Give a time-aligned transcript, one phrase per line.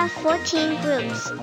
[0.00, 1.36] are 14 groups.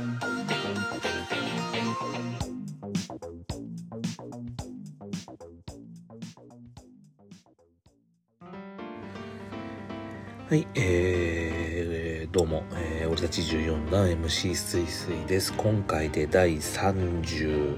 [10.49, 15.53] はい、えー、どうも、えー、俺たち14段 MC すいすいです。
[15.53, 17.77] 今回で第34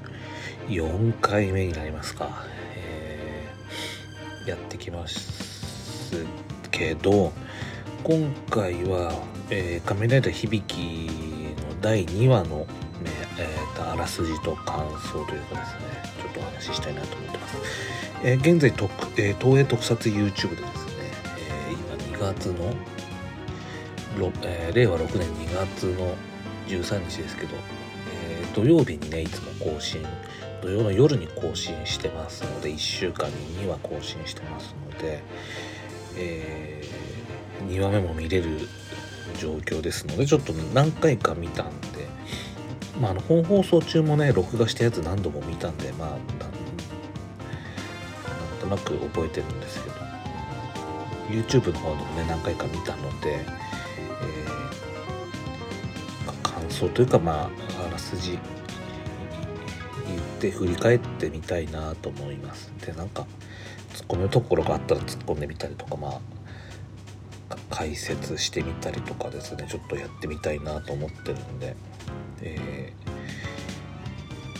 [1.20, 2.46] 回目になりますか。
[2.78, 6.26] えー、やってきます
[6.72, 7.34] けど、
[8.02, 9.12] 今回は、
[9.52, 10.78] えー、仮面ライダー響き
[11.68, 12.66] の第2話の、ね
[13.38, 15.80] えーと、あらすじと感想というかですね、
[16.22, 17.58] ちょっとお話ししたいなと思ってます。
[18.24, 20.64] えー、現在特、えー、東映特撮 YouTube でですね
[21.70, 21.74] え。
[21.74, 22.74] 今、2月の、
[24.44, 26.16] えー、令和6年2月の
[26.68, 27.56] 13日ですけど、
[28.14, 30.04] えー、土曜日にねいつも更新
[30.62, 35.24] 土曜の夜に更新してますので1週間に2話更新してますので、
[36.18, 38.68] えー、2話目も見れる
[39.40, 42.08] 状況ですのでちょっと何回か見たんで、
[43.00, 46.20] まあ、あの本放送中もね録画したやつ何度も見たんでまあなん
[48.60, 50.10] となく覚えてるんですけど。
[51.30, 57.50] YouTube の方でもね何回か見たので、えー、感想というかまあ
[57.88, 58.40] あらすじ
[60.08, 62.72] 言って振り返ってみたいなと思います。
[62.84, 63.28] でなんか
[63.94, 66.20] 突っ込むところがあったら突っ込んでみたりとかまあ
[67.70, 71.76] 解説してみたりとかですねちょっとやってみたいなと思ってるんで、
[72.42, 72.94] え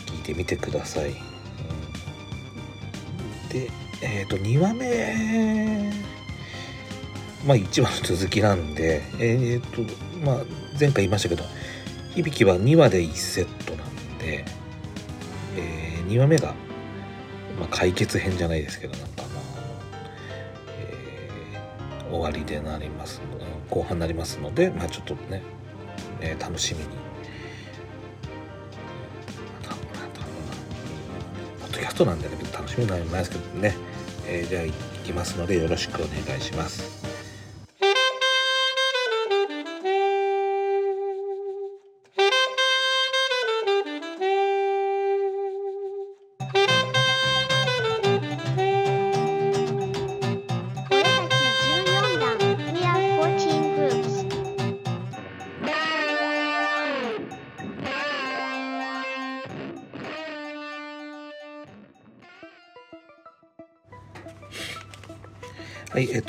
[0.06, 1.16] ー、聞いてみてください、うん、
[3.48, 3.70] で
[4.02, 6.10] えっ、ー、と2話目
[7.46, 9.82] まあ1話の続きなんで、えっ、ー、と、
[10.24, 10.44] まあ
[10.78, 11.44] 前回言いましたけど、
[12.14, 14.44] 響きは2話で1セットなんで、
[15.56, 16.54] え、2話目が、
[17.58, 19.09] まあ、解決編じゃないですけど、な。
[22.20, 23.22] 終わりでなります
[23.70, 25.42] 後半になりますので、まあちょっとね、
[26.20, 26.86] えー、楽しみに。
[31.60, 33.74] ポッドキャストなんでね、楽しみになりますけどね、
[34.26, 34.72] えー、じゃあ行
[35.04, 36.99] きますのでよろしくお願いします。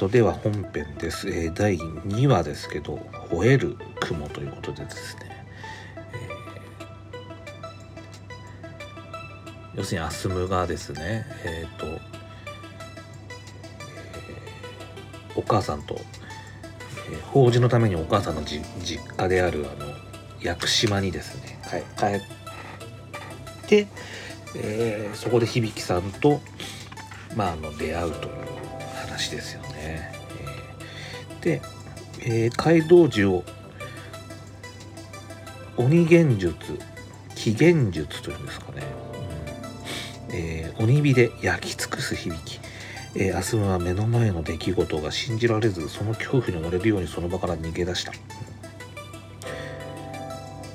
[0.01, 1.29] はい、えっと、では本編です。
[1.29, 2.95] えー、第2話ですけど、
[3.29, 5.45] 吠える雲ということでですね、
[9.73, 15.95] えー、要するにアスムがですね、えっ、ー、と、えー、お母さんと、
[17.11, 18.65] えー、法事のためにお母さんの実
[19.15, 19.91] 家である、あの、
[20.41, 22.21] 屋久島にですね、帰っ
[23.67, 23.87] て、
[24.55, 26.41] えー、そこで響さんと、
[27.35, 28.50] まあ、あの出会うという
[29.21, 30.11] 話ですよね。
[31.41, 31.61] で、
[32.21, 33.43] えー、街道樹を
[35.77, 36.79] 鬼幻術
[37.35, 38.83] 紀元術というんですかね、
[40.29, 40.35] うん。
[40.35, 42.59] えー、鬼火で焼き尽くす響き、
[43.15, 48.11] えー、アスムは目の前の出来事が信じられずその恐怖に追われるようにその場から逃げ出した、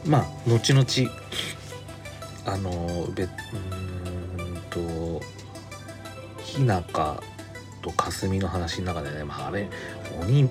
[0.06, 0.86] まあ後々
[2.46, 3.30] あのべうん
[4.70, 5.20] と
[6.44, 7.20] 日中
[7.86, 9.68] と霞の話の中でね、まあ、あれ
[10.20, 10.48] 鬼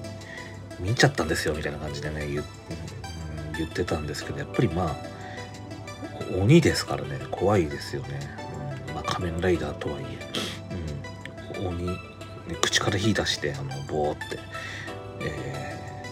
[0.80, 2.44] 見ちゃったんですよみたいな感じでね言,、
[3.58, 4.96] 言ってたんですけどやっぱりまあ
[6.42, 8.20] 鬼ですからね怖いですよね、
[8.88, 10.04] うん、まあ、仮面ライダーとはい
[11.58, 11.90] え、うん、鬼、
[12.62, 14.40] 口から火出してあのボーって、
[15.22, 16.04] え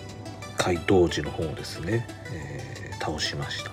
[0.42, 3.72] ー、怪盗時の方をですね、えー、倒しました、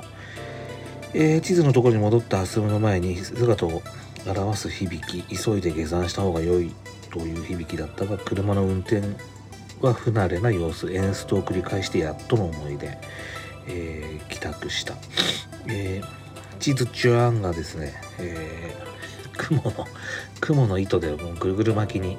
[1.14, 3.82] えー、地図のところに戻ったアスムの前に姿を
[4.26, 6.72] 表す響き急いで下山した方が良い。
[7.10, 9.02] という響きだったが車の運転
[9.80, 12.98] は不慣れな様子エンストを繰り返してやっとの思いで、
[13.66, 14.94] えー、帰宅した、
[15.66, 19.86] えー、地図チュアンがですね、えー、雲の
[20.40, 22.18] 雲の糸でもうぐるぐる巻きに、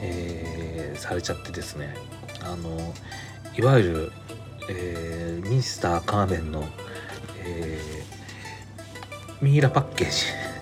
[0.00, 1.94] えー、されちゃってですね
[2.42, 2.94] あの
[3.56, 4.12] いわゆる、
[4.68, 6.64] えー、ミスターカーメンの、
[7.44, 10.55] えー、ミイラパッケージ。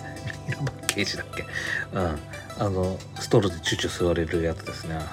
[0.87, 1.45] ケージだっけ？
[1.93, 2.19] うん。
[2.57, 4.95] あのストローでチュチュ吸われるやつですね。
[4.95, 5.05] はい、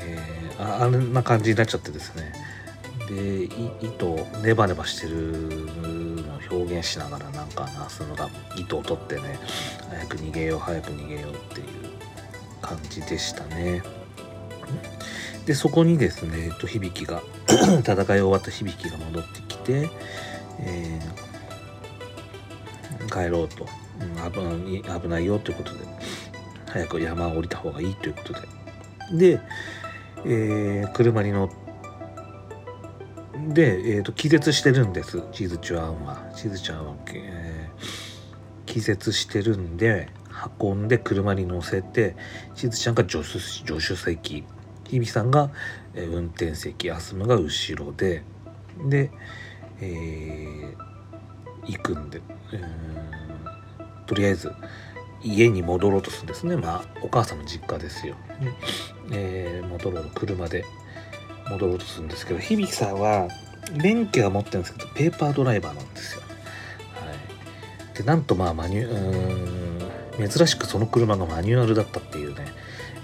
[0.00, 2.32] えー、ああんな感じになっちゃってですね。
[3.08, 3.44] で
[3.80, 5.16] 糸ネバネバしてる
[6.16, 9.38] のを表現しながらなんかなすのが糸を取ってね
[9.88, 11.66] 早く逃げよう早く逃げようっていう
[12.60, 13.82] 感じでしたね。
[15.46, 17.22] でそこにですね、えっと、響が
[17.80, 19.90] 戦い終わった響きが戻ってきて、
[20.60, 23.66] えー、帰ろうと、
[24.32, 24.40] 危
[24.84, 25.84] ない危ないよということで
[26.66, 28.40] 早く山を降りた方がいいということで。
[29.12, 29.40] で、
[30.24, 31.48] えー、車に乗っ
[33.54, 36.30] て、えーと、気絶してるんですチーズチュアンは。
[36.34, 40.10] チーズチュアンは、えー、気絶してるんで
[40.60, 42.16] 運んで車に乗せて
[42.54, 44.44] チーズちゃんが助手助手席。
[44.88, 45.50] 日比さんが、
[45.94, 48.22] えー、運転席アスムが後ろで
[48.86, 49.10] で、
[49.80, 50.76] えー、
[51.66, 52.20] 行くんで、
[52.52, 53.17] えー、
[54.08, 54.52] とりあえず
[55.22, 58.16] 家に戻ろうとするんですねまあお母さんの実家ですよ、
[59.12, 60.64] えー、戻ろう車で
[61.48, 63.28] 戻ろうとするんですけど響さんは
[63.72, 66.22] 免許は持ってるんですけどペーパードライバーなんですよ。
[66.94, 67.12] は
[67.94, 72.46] い、でなんとまあマニュ珍しくその車がマニュアルだったっていうね、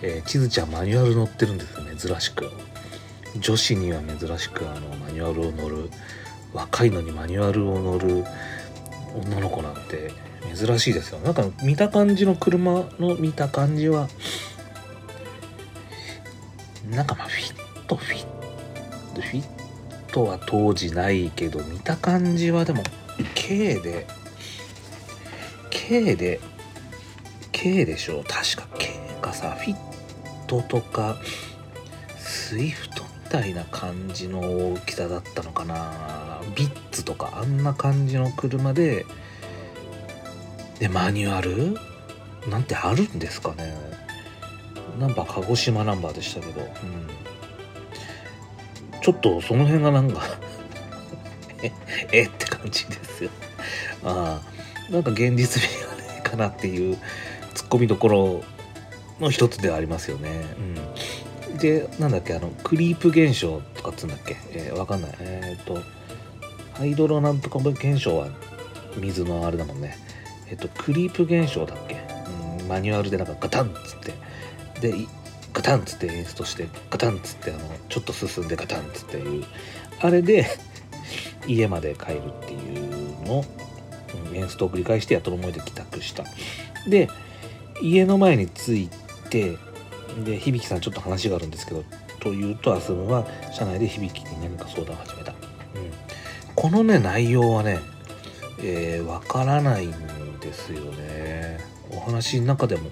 [0.03, 2.51] えー、地図ちゃんマニュアル乗ってるんですよ珍しく。
[3.39, 5.91] 女子には珍しくあのマニュアルを乗る
[6.53, 8.25] 若いのにマニュアルを乗る
[9.15, 10.13] 女の子なんて
[10.53, 11.19] 珍しいですよ。
[11.21, 14.09] なんか見た感じの車の見た感じは
[16.91, 18.27] なんかまあフィットフィッ
[19.15, 19.45] トフィッ
[20.13, 22.83] トは当時ないけど見た感じはでも
[23.35, 24.07] K で
[25.71, 26.41] K で
[27.53, 28.91] K でしょ確か K
[29.23, 29.77] かさフィッ
[30.47, 31.17] トとか
[32.19, 34.41] スイフトみたいな感じの
[34.75, 36.41] 大きさだったのかな。
[36.55, 39.07] ビッツとかあんな感じの車で
[40.85, 41.79] でマニュアル？
[42.51, 43.75] なんてあるんですかね。
[45.01, 46.69] ナンバー鹿児島ナンバーでしたけど、うん、
[49.01, 50.21] ちょっとその辺がなんか
[51.63, 51.73] え
[52.13, 53.31] えって感じですよ。
[54.05, 54.43] あ
[54.91, 54.93] あ。
[54.93, 56.99] なんか現実味がねえかなっていう
[57.55, 58.45] ツッコミどころ
[59.21, 60.45] の一つではありますよね。
[61.49, 61.57] うん。
[61.57, 65.15] でなんだっけあのクリープ現象とかっつうんだっけ、えー、わかんない。
[65.21, 65.81] えっ、ー、と
[66.75, 68.29] ハイドロなんとか現象は
[68.99, 70.04] 水のあれだもんね。
[70.55, 71.97] えっと、クリープ現象だっけ、
[72.61, 74.13] うん、マニュアルでなんかガタンっつって。
[74.81, 74.95] で
[75.53, 76.69] ガタンっつって演出として。
[76.91, 79.45] ガタンっつってあのちょっと進んでガタンっつっていう。
[80.01, 80.47] あれで
[81.49, 83.45] 家まで帰るっていうのを、
[84.29, 86.23] うん、演出を繰り返してやっとの思いで帰宅した。
[86.89, 87.09] で
[87.83, 88.91] 家の前に着い
[89.31, 89.57] て
[90.25, 91.83] で響さんちょっと話があるんですけど
[92.21, 95.37] というとアスムは社内で響に何か相談を始めた、うん、
[96.55, 97.81] このね内容はね
[98.67, 99.91] えー、からないん
[100.45, 101.59] ですよね。
[101.91, 102.91] お話の中でも。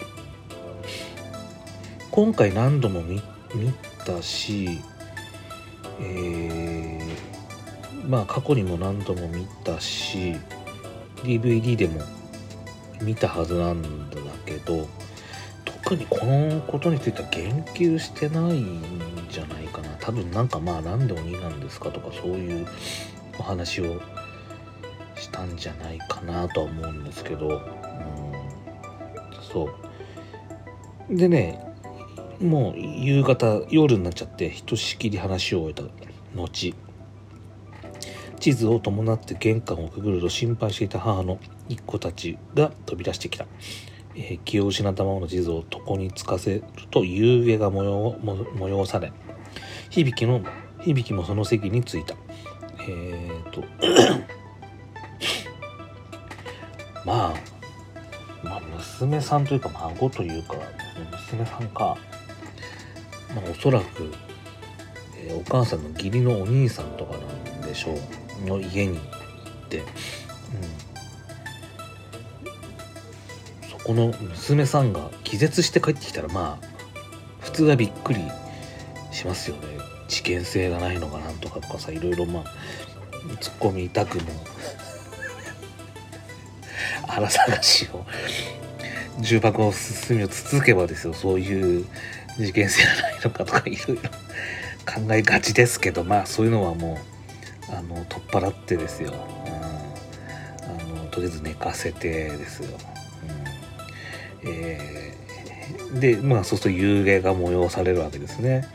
[2.10, 3.22] 今回何度も見
[4.04, 4.80] たし
[6.00, 10.36] えー、まあ過去にも何度も見たし
[11.22, 12.00] DVD でも
[13.00, 14.88] 見たはずなんだけど
[15.64, 18.82] 特にこのことについては言及してないん
[19.30, 19.88] じゃないかな。
[20.00, 22.66] 多分なんかまあ何で鬼なんですかとかそういう
[23.38, 24.00] お話を
[25.32, 27.62] たんじゃないかなとは思うんですけど、うん、
[29.42, 29.68] そ
[31.10, 31.16] う。
[31.16, 31.72] でね
[32.40, 35.82] もう夕方夜になっちゃってひとしきり話を終えた
[36.34, 36.74] 後
[38.40, 43.46] 地図を伴って玄関をくぐると心配していた母の一子たちが飛び出してきた、
[44.16, 49.12] えー、気を失ったままの地図を床につかせると夕げが催され
[49.90, 50.42] 響きの
[50.80, 52.16] 響きもその席に着いた。
[52.88, 53.62] えー、と
[57.04, 57.34] まあ、
[58.44, 60.56] まあ、娘さんというか孫というか、
[61.30, 61.96] 娘さんか、
[63.34, 64.12] まあ、おそらく、
[65.16, 68.22] えー、お母さんの義理のお兄さんとかなんでしょう。
[68.46, 69.84] の家に行って、うん、
[73.70, 76.66] そこの娘さんが気絶して帰ってきたらまあ
[77.40, 78.20] 普通はびっくり
[79.10, 79.62] しますよね。
[80.08, 82.44] 事件性がないのかなんとかとかさいろいろまあ
[83.40, 84.24] ツッコミたくも
[87.12, 88.06] 腹探しを
[89.20, 91.86] 重箱の隅をつつけばですよそういう
[92.38, 94.02] 事件性がないのかとかいろいろ
[94.86, 96.98] 考えがちですけどまあそういうのはも
[97.68, 99.14] うあの取っ払ってですよ、う
[100.94, 102.78] ん、あのとりあえず寝かせてですよ、
[104.42, 104.48] うん。
[104.48, 108.66] えー、でまあそうすると夕げが催されるわけですね。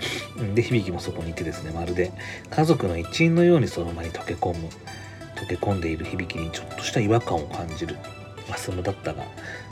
[0.54, 2.12] で響もそこにいてですねまるで
[2.52, 4.70] 家族の一員のようにその場に溶け込む
[5.36, 7.98] 溶け込んでいる響にちょっとした違和感を感じる。
[8.50, 9.24] 蓮沼だったが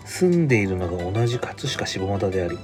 [0.06, 2.58] 住んでいるのが同じ葛飾下俣であり、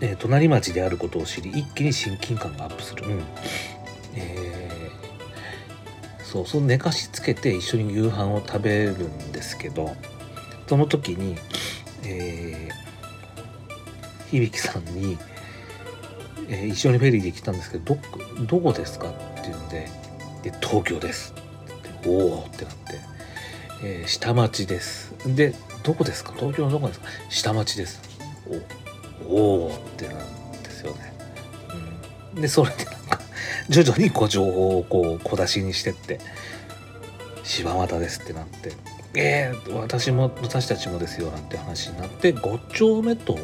[0.00, 3.22] えー、隣町であることを知り一気に親近感がアップする、うん。
[4.14, 9.94] えー、そうその寝かしつけて一緒に夕飯を食べるんですけど
[10.66, 11.36] その時に、
[12.04, 15.18] えー、響さんに
[16.48, 17.96] えー、一緒にフェリーで来たんですけど
[18.38, 19.88] どどこですかって言うんで
[20.42, 21.34] で東京です。
[22.06, 23.00] おおってなって、
[23.82, 25.12] えー、下町です。
[25.26, 26.32] でどこですか？
[26.36, 27.06] 東京のどこですか？
[27.30, 28.00] 下町です。
[29.28, 31.12] おおってなんですよね、
[32.34, 33.20] うん、でそれでなんか
[33.68, 36.20] 徐々にこう情報をこう小出しにしてって
[37.42, 38.72] 柴又ですってなって
[39.14, 43.34] えー、私も私たちもですよなんて話になって5丁目と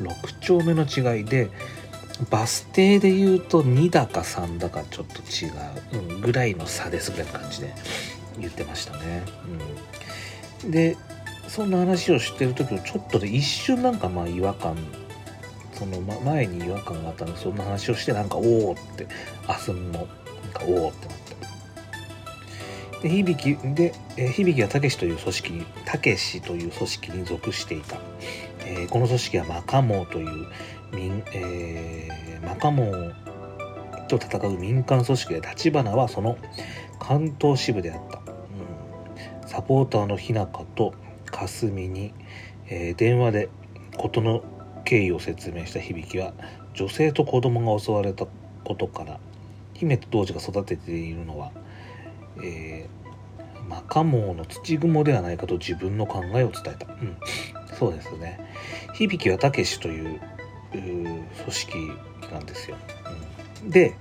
[0.00, 1.48] 6丁目の違いで
[2.28, 5.48] バス停で言うと2だか3だかちょっと違
[5.98, 7.74] う、うん、ぐらいの差ですぐらいの感じで
[8.38, 9.22] 言ってましたね。
[10.62, 10.96] うん、で
[11.48, 14.76] そんな話をしてる時もちょっとで一瞬なんかまあ違和感
[15.72, 19.06] その、前に違和感があったのでそんな話をしてなんかおおって
[19.46, 20.06] 明日もなん
[20.52, 21.26] かおおってなって。
[23.02, 27.98] で響きで、えー、響はたけしという組織にたけしという組織に属していた、
[28.64, 30.46] えー、この組織はマカモという
[30.92, 33.12] 民、えー、マカモ
[34.08, 36.38] と戦う民間組織で立花はその
[36.98, 38.20] 関東支部であった、
[39.46, 40.94] サポーターの日向と
[41.30, 42.12] 霞に、
[42.68, 43.48] えー、電話で
[43.96, 44.42] 事の
[44.84, 46.32] 経緯を説明した響は
[46.74, 48.26] 女性と子供が襲われた
[48.64, 49.18] ことから
[49.74, 51.52] 姫と童子が育てているのは、
[52.42, 57.16] えー、マカモの土雲ではないかと自分の考えを伝えた、うん、
[57.78, 58.40] そうですね。
[58.94, 60.20] 響はたけしという
[60.72, 61.74] 組織
[62.32, 62.76] なんですよ。
[63.62, 63.94] うん、で、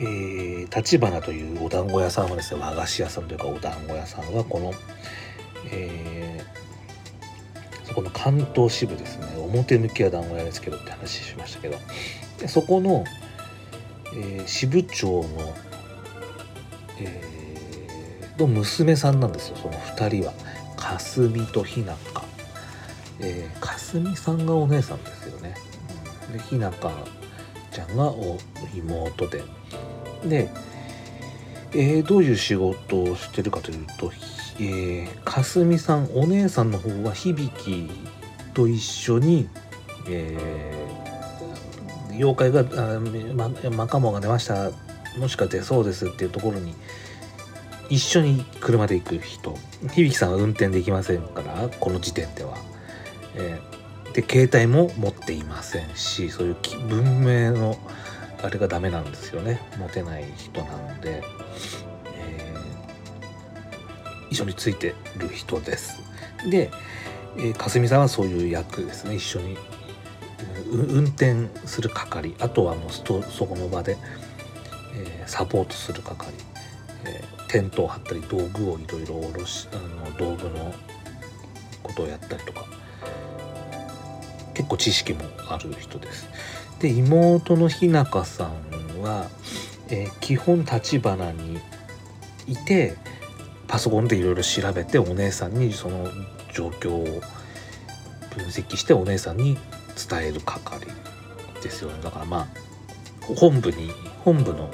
[0.00, 4.72] え、立花というお団子屋さんはですね和菓子屋さんというかお団子屋さんはこの、
[5.70, 11.76] えー、そこの関東支部ですね表向きは団子屋ですけどって話しましたけど
[12.38, 13.04] でそこの、
[14.14, 15.28] えー、支部長の、
[17.00, 20.32] えー、の娘さんなんですよその2人は。
[20.76, 21.92] 霞と日向
[23.18, 25.54] えー、かすみさんがお姉さんですよね。
[26.32, 26.70] で日向
[27.72, 28.12] ちゃんが
[28.74, 29.42] 妹で。
[30.24, 30.48] で、
[31.72, 34.12] えー、どういう仕事をしてるかというと、
[34.58, 37.50] えー、かすみさんお姉さんの方は響
[38.54, 39.48] と一緒に、
[40.08, 43.00] えー、妖怪があ、
[43.34, 44.70] ま、マカモが出ました。
[45.18, 46.74] もしか出そうですっていうところに
[47.88, 49.56] 一緒に車で行く人。
[49.94, 52.56] 響さんは運転できませんからこの時点では、
[53.34, 56.56] えー、で携帯も持っていませんしそういう
[56.88, 57.78] 文明の
[58.46, 59.60] あれがダメなんですよね。
[59.76, 61.22] 持てない人なので、
[62.14, 66.00] えー、一緒についてる人です。
[66.48, 66.70] で、
[67.36, 69.16] えー、かすみさんはそういう役ですね。
[69.16, 69.56] 一緒に
[70.70, 72.36] 運転する係。
[72.38, 73.96] あとはもうそこの場で、
[74.94, 76.32] えー、サポートする係、
[77.04, 80.72] えー、テントを張ったり道具をいろいろ下ろしあの道具の
[81.82, 82.64] ことをやったりとか。
[84.54, 86.26] 結構知識もある人です。
[86.80, 89.28] で妹の日向さんは、
[89.88, 91.58] えー、基本立花に
[92.46, 92.96] いて
[93.66, 96.08] パソコンでいろいろ調べてお姉さんにその
[96.52, 97.04] 状況を
[98.34, 99.58] 分析してお姉さんに
[100.08, 100.86] 伝える係
[101.62, 102.02] ですよね。
[102.02, 102.46] だからまあ
[103.34, 103.90] 本部に
[104.20, 104.70] 本部の、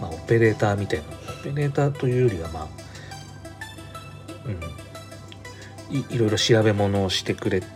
[0.00, 1.04] まあ、オペレーターみたいな
[1.40, 2.68] オペレーターというよりはまあ
[4.46, 4.82] うん。
[5.92, 7.66] いいろいろ調べ物をしてくれて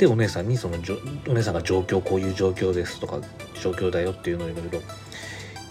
[0.00, 0.78] でお姉さんにその
[1.28, 3.20] お姉さんが状況こういう状況ですとか
[3.62, 4.80] 状況だよっていうのをいろいろ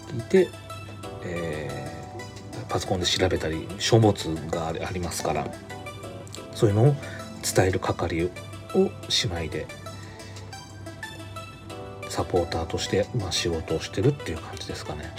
[0.06, 0.48] 聞いて、
[1.24, 4.14] えー、パソコンで調べたり書物
[4.48, 5.52] がありますから
[6.54, 6.94] そういうのを
[7.42, 8.28] 伝える係を
[8.76, 9.66] 姉妹で
[12.08, 15.12] サポーターとして、まあ、仕事をしてるっていう感じですかね。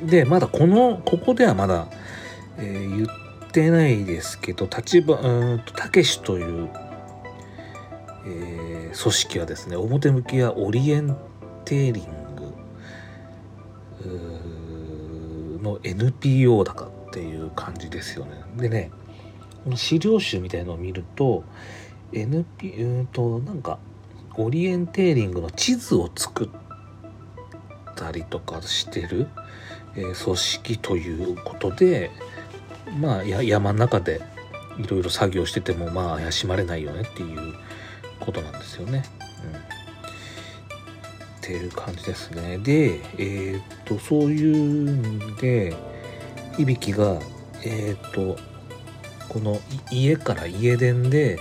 [0.00, 1.86] うん、でまだこのここではまだ、
[2.58, 6.68] えー、言ってないですけど立場うんとたけしという
[8.26, 11.16] えー、組織はですね表向きはオリエン
[11.64, 12.04] テーリン
[15.58, 18.42] グの NPO だかっていう感じですよね。
[18.56, 18.90] でね
[19.64, 21.44] この資料集みたいのを見ると
[22.12, 23.78] NP うんとなんか
[24.36, 26.48] オリエンテーリングの地図を作っ
[27.94, 29.28] たりとかしてる、
[29.94, 32.10] えー、組織ということで
[32.98, 34.20] まあ山の中で
[34.78, 37.54] いろいろ作業しててもまあ怪しまれないよねっていう
[38.24, 39.02] ことなんですよね。
[39.44, 39.60] うん、っ
[41.40, 42.58] ていう感じですね。
[42.58, 45.74] で、えっ、と、そういうんで、
[46.56, 47.20] 響が、
[47.64, 48.38] えっ、と、
[49.28, 49.60] この
[49.90, 51.38] 家から家電で、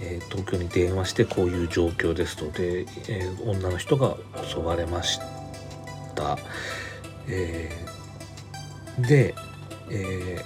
[0.00, 5.18] えー、東京に電話してこういう状況ですとで、え、女の人が襲われまし
[6.14, 6.36] た。
[7.28, 7.70] え、
[8.98, 9.34] で、
[9.90, 10.44] え、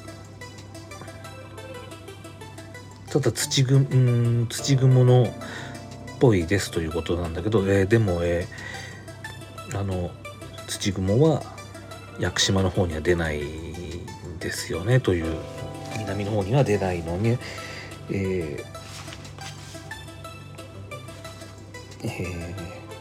[3.10, 3.64] ただ土
[4.50, 5.34] 土雲の
[6.18, 8.46] ぽいですということなんだけど、えー、でも、え
[9.74, 10.10] あの
[10.68, 11.42] 土雲は
[12.18, 15.38] 屋久島の方には出ないんですよねという
[15.98, 18.64] 南の方には出ないのに、えー
[22.02, 22.54] え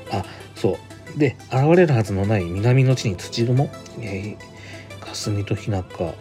[0.09, 0.95] ー、あそう。
[1.17, 3.69] で現れるはずのない南の地に土雲、
[3.99, 6.13] えー、霞と日向は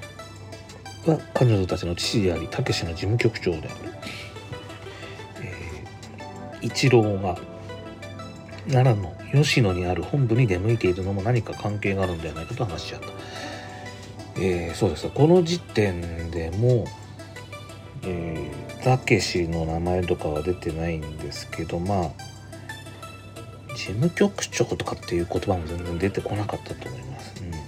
[1.34, 3.68] 彼女たちの父でありたけしの事務局長である、
[6.64, 7.36] 一郎が
[8.68, 13.08] 奈良の吉野にある本部に出向いているのも何か関係があるんではないかと話し合った。
[14.36, 16.86] えー、そうですこの時点でも
[18.02, 18.50] え
[18.82, 22.10] たけしの名前とかは出てないんですけどまあ
[23.76, 27.34] 事務局長とかっていう言葉も全然出てこなかったと思います。
[27.44, 27.62] うんそう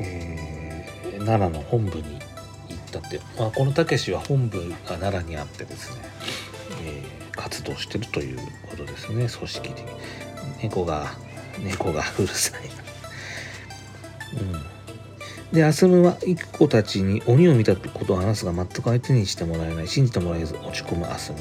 [0.00, 2.18] えー、奈良の本部に
[2.68, 6.02] 行ったって、まあ、このたけしは本部が奈良にあってですね、
[7.52, 8.38] 活動してるという
[8.70, 9.84] ことですね組織的
[10.62, 11.12] 猫が
[11.62, 12.62] 猫がうるさい
[14.40, 14.72] うん
[15.52, 19.88] で、アスムは育子たちに鬼を見たことを話すが全く相手にしてもらえない。
[19.88, 21.38] 信じてもらえず落ち込むアスム。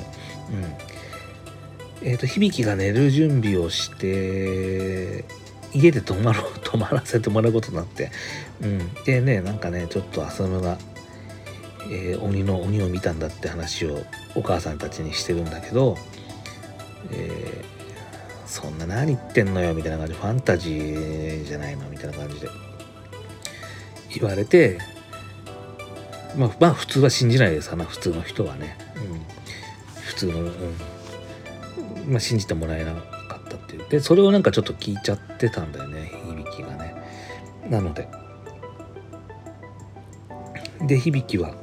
[2.02, 2.08] うん。
[2.10, 5.24] えっ、ー、と、響が寝る準備をして、
[5.74, 8.12] 家で泊まろう、泊まらせてもらうことになって。
[8.62, 8.94] うん。
[9.06, 10.78] でね、なんかね、ちょっとアスムが、
[11.90, 14.00] えー、鬼の鬼を見たんだって話を
[14.36, 15.98] お母さんたちにしてるんだけど、
[17.12, 22.50] えー、そんな何言ってんのよみたいな感じファンタジーじゃないのみたいな感じで。
[24.14, 24.78] 言われて
[26.36, 30.52] まあまあ普通は信じないですな普通の人はね、うん、普通の、うん。
[32.08, 33.90] まあ、信じてもらえなかったっていう。
[33.90, 36.12] でそれをなんかちょっと聞いちゃってたんだよね
[36.58, 36.96] 響がね。
[37.70, 38.08] なので。
[40.88, 41.54] で響は、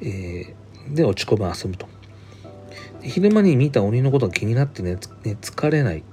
[0.00, 1.86] えー、で落ち込む遊ぶと。
[3.02, 6.04] 昼間に見た鬼のことが気になってね疲れない。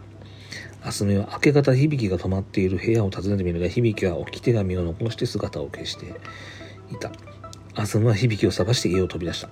[0.85, 6.07] あすみは明け方響が泊まっている部屋を訪ねてみるが響は置き手紙を残して姿を消して
[6.91, 7.11] いた。
[7.75, 9.49] あすみは響を探して家を飛び出した。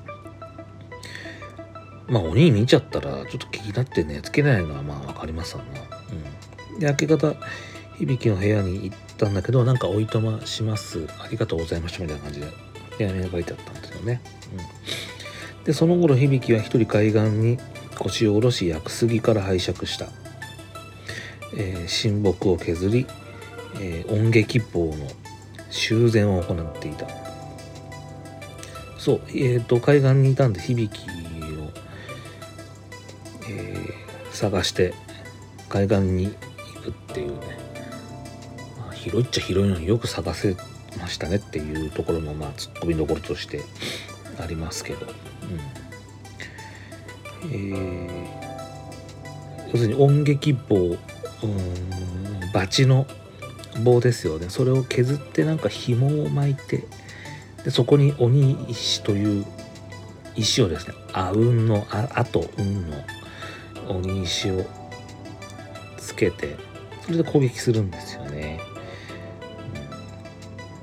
[2.08, 5.82] まあ鬼見ちゃったらちょっと気になってねつけないのはまあ分かりますわな。
[6.74, 6.80] うん。
[6.80, 7.36] で明け方
[8.18, 11.08] 響の部屋に行ったんだけどなんかおいとまします。
[11.20, 12.71] ありがとうございましたみたいな感じで。
[12.98, 14.22] 手紙が書いてあったんですよね、
[15.58, 17.58] うん、でその頃響は一人海岸に
[17.98, 20.08] 腰を下ろし屋久杉から拝借した。
[21.56, 23.06] えー、親睦を削り、
[23.80, 25.08] えー、音劇法の
[25.70, 27.08] 修繕を行っていた。
[28.98, 31.12] そうえ、ー、と海岸にいたんで響
[31.64, 31.72] を、
[33.50, 34.94] えー、探して
[35.70, 36.36] 海岸に
[36.76, 37.58] 行くっていうね、
[38.80, 40.56] まあ、広いっちゃ広いのによく探せ
[40.98, 43.62] ましたねっていうところもまあツッコミどころとして
[44.40, 45.06] ありますけど、
[47.44, 47.52] うん。
[47.52, 48.28] えー、
[49.72, 50.98] 要するに音劇棒うん
[52.54, 53.08] バチの
[53.84, 54.50] 棒ですよね。
[54.50, 56.84] それを削ってなんか紐を巻いて
[57.64, 59.46] でそこに鬼石という
[60.36, 62.98] 石をですねあうんのああとうんの
[63.90, 64.66] 鬼石を
[65.98, 66.58] つけて
[67.04, 68.60] それで攻撃するんですよね、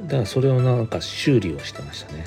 [0.03, 2.25] だからそれをなんか修理をしてましたね。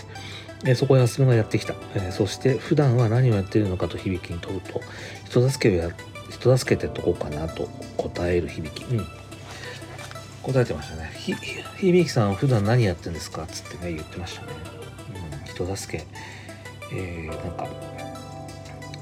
[0.64, 4.82] えそこへ休みがやってきた、え、そして普段は何をやっているのかと響きに問うと。
[5.26, 5.90] 人助けをや
[6.30, 9.06] 人助けてとこうかなと答える響き、うん、
[10.44, 11.12] 答えてましたね。
[11.16, 11.34] ひ
[11.78, 14.48] 響さん普段何やってんですかっつってね言ってましたね、
[15.42, 16.06] うん、人助け。
[16.94, 17.68] えー、なんか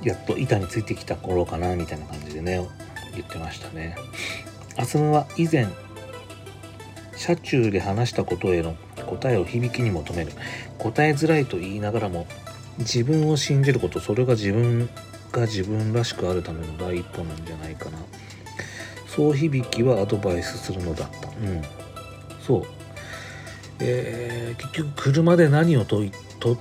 [0.04, 2.66] やっと板についてきた頃かなみたいな感じでね
[3.14, 3.96] 言ってましたね。
[4.78, 5.68] あすむは以前
[7.20, 10.32] 車中で話したことへの答えを響きに求める。
[10.78, 12.26] 答えづらいと言いながらも
[12.78, 14.90] 自分を信じることそれが自分
[15.34, 17.98] が自分らしくあるための第一歩なんじゃないかな。
[19.06, 21.28] そう響きはアドバイスするのだった。
[21.28, 21.62] うん。
[22.42, 22.64] そう。
[23.82, 26.58] えー、結局車で何をといと、うん、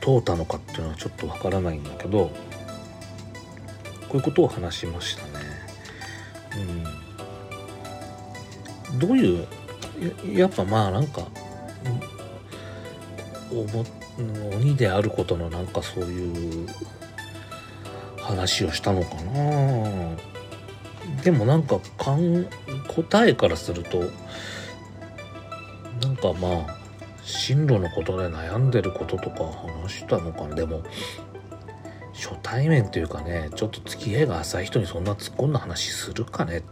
[0.00, 2.30] 通ったのかっていうのはちょっとわからないんだけど
[4.08, 5.30] こういうことを話しましたね。
[6.56, 6.58] う
[6.88, 6.93] ん。
[8.98, 9.46] どういう
[10.34, 11.26] やっぱまあなんか、
[14.56, 16.66] 鬼であることのなんかそういう
[18.18, 20.16] 話をしたのかな。
[21.22, 22.46] でもなんかかん
[22.88, 23.98] 答えからすると
[26.02, 26.76] なんかまあ
[27.22, 29.44] 進路のことで悩んでることとか
[29.82, 30.54] 話したのかな。
[30.54, 30.82] でも
[32.14, 36.62] 初対面というかねちょっと付き合いが浅い人にそんな突っ込んだ話するかねっ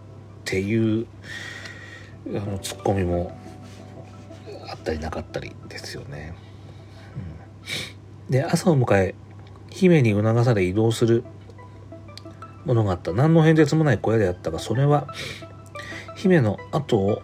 [0.45, 1.07] ていう
[2.29, 3.37] あのツッコミも
[4.69, 6.35] あったりなかったりですよね。
[8.27, 9.15] うん、で朝を迎え
[9.71, 11.25] 姫に促され移動する
[12.65, 15.09] ものがあった何の変哲もない小屋であったがそれは
[16.17, 17.23] 姫の後を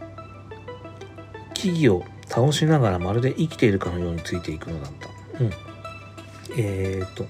[1.54, 5.08] 木々を倒しながらまるで生きているかのようについていくのだった。
[5.42, 5.52] うん。
[6.56, 7.26] えっ、ー、と、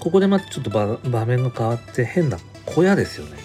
[0.00, 3.36] ここでまたちょっと場面が変わって変な小屋ですよね。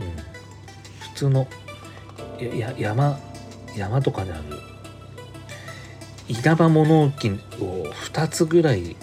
[0.00, 1.10] うん。
[1.12, 1.48] 普通の
[2.40, 3.18] や山、
[3.76, 4.42] 山とかにある
[6.28, 8.96] 稲葉物置を2つぐらい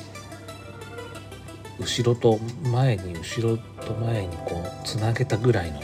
[1.79, 2.39] 後ろと
[2.71, 5.81] 前に後ろと前にこうつなげたぐらいの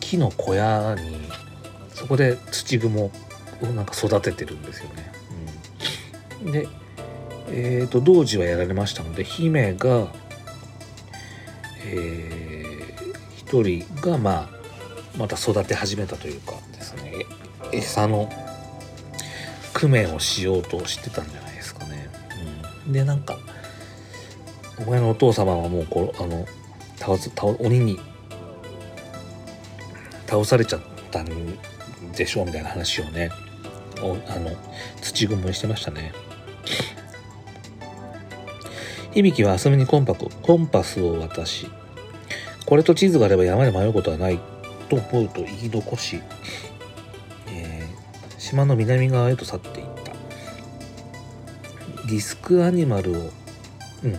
[0.00, 1.16] 木の小屋に
[1.90, 5.12] そこで土雲をなんか育ててるんですよね。
[6.44, 6.68] うん、で、
[7.48, 10.08] えーと、童子はやられましたので姫が、
[11.86, 14.63] えー、一人がまあ
[15.16, 17.26] また育て始めたというかですね。
[17.72, 18.28] 餌の
[19.78, 22.08] 工面をしようとしてたんじゃないですかね。
[22.86, 23.38] うん、でなんか
[24.78, 26.46] お前のお父様はもうこあの
[26.96, 27.98] 倒す倒鬼に
[30.26, 31.26] 倒されちゃったん
[32.16, 33.30] でしょうみたいな話をね
[34.00, 34.50] おあの
[35.00, 36.12] 土雲にしてましたね。
[39.14, 41.70] 響は明日にコンパクコンパスを渡し
[42.66, 44.53] これと地図があれば山で迷うことはない。
[45.00, 46.20] と思うと言い残し、
[47.48, 50.12] えー、島の南側へと去っていった。
[52.06, 53.14] ディスクアニマルを
[54.04, 54.18] うん。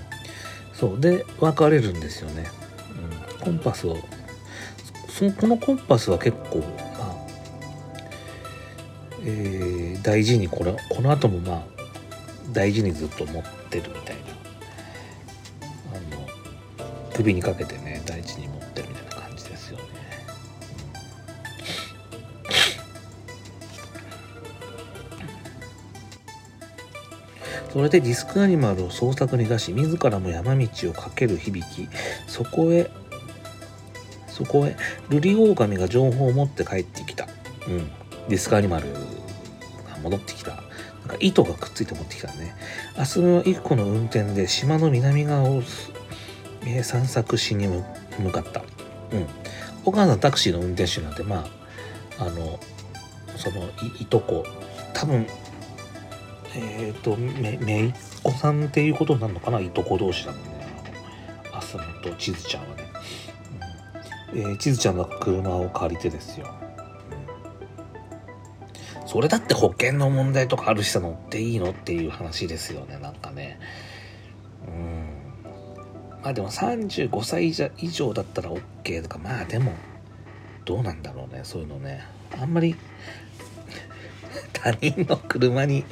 [0.73, 0.99] そう。
[0.99, 2.45] で分かれるんですよね、
[3.37, 3.97] うん、コンパスを。
[5.09, 6.65] そのこのコンパスは結構ま
[6.99, 7.15] あ
[9.23, 11.63] えー、大事にこれこの後もまあ
[12.51, 14.21] 大事にずっと持ってるみたいな。
[15.93, 16.27] あの
[17.13, 17.84] 首にかけてね。
[27.75, 31.89] それでディスクアニマルを捜索に出し自らも山道を駆ける響き
[32.25, 32.89] そこへ
[34.29, 34.77] そこへ
[35.09, 37.27] ルリオオカミが情報を持って帰ってきた。
[37.67, 37.89] うん。
[38.29, 38.99] ディスクアニマルが
[40.03, 40.51] 戻ってきた。
[40.51, 42.55] なんか糸がくっついて持ってきたね。
[42.97, 45.61] 明日の一個の運転で島の南側を、
[46.65, 48.61] え、散策しに向かった。
[48.61, 48.67] うん。
[49.85, 51.45] お母さんタクシーの運転手なんで、ま
[52.19, 52.59] あ、あの、
[53.37, 53.63] その
[53.99, 54.45] い、いとこ、
[54.93, 55.27] 多分、
[56.55, 59.59] えっ、ー、と、め、めいっ子さんっていうことになるのかな？
[59.59, 60.41] いとこ同士なんね。
[61.51, 62.83] あすみとちずちゃんはね。
[64.33, 66.47] うんえー、ちずちゃんの車を借りてですよ。
[69.05, 71.71] それだって保険の問題とかあるしさ乗っていいの？
[71.71, 73.59] っていう話ですよね、なんかね。
[74.67, 75.05] うん。
[76.23, 79.73] まあでも35歳以上だったら OK とか、まあでも、
[80.65, 82.03] どうなんだろうね、そういうのね。
[82.39, 82.75] あんまり
[84.51, 85.85] 他人の車に、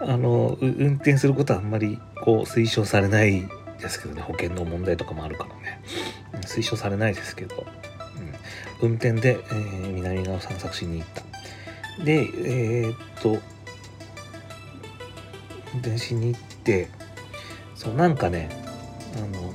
[0.00, 3.48] あの、運転することはあんまりこう推奨されない
[3.80, 5.80] ですけどね、保険の問題とかもあるからね。
[6.42, 7.66] 推奨されないですけど、
[8.80, 12.04] うん、運転で、えー、南側を散策しに行った。
[12.04, 13.30] で、えー、っと、
[15.74, 16.88] 運転しに行って、
[17.74, 18.50] そう、なんかね、
[19.16, 19.52] あの、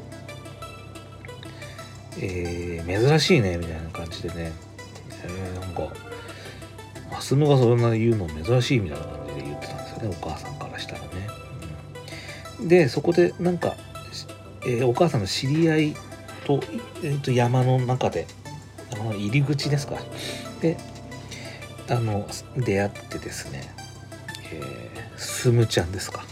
[2.20, 4.52] えー、珍しいね、みたいな感じでね、
[5.24, 5.94] えー、なんか、
[7.16, 9.23] アスムがそんな言うの珍しいみたいな。
[10.04, 11.08] ね、お母さんからしたらね。
[12.60, 13.76] うん、で、そこでなんか、
[14.66, 15.96] えー、お母さんの知り合い
[16.46, 16.62] と,、
[17.04, 18.28] えー、と山の中で
[18.92, 19.98] 山の入り口ですか
[20.62, 20.78] で
[21.90, 23.62] あの出会ってですね、
[24.52, 26.26] えー、スムちゃんですか、は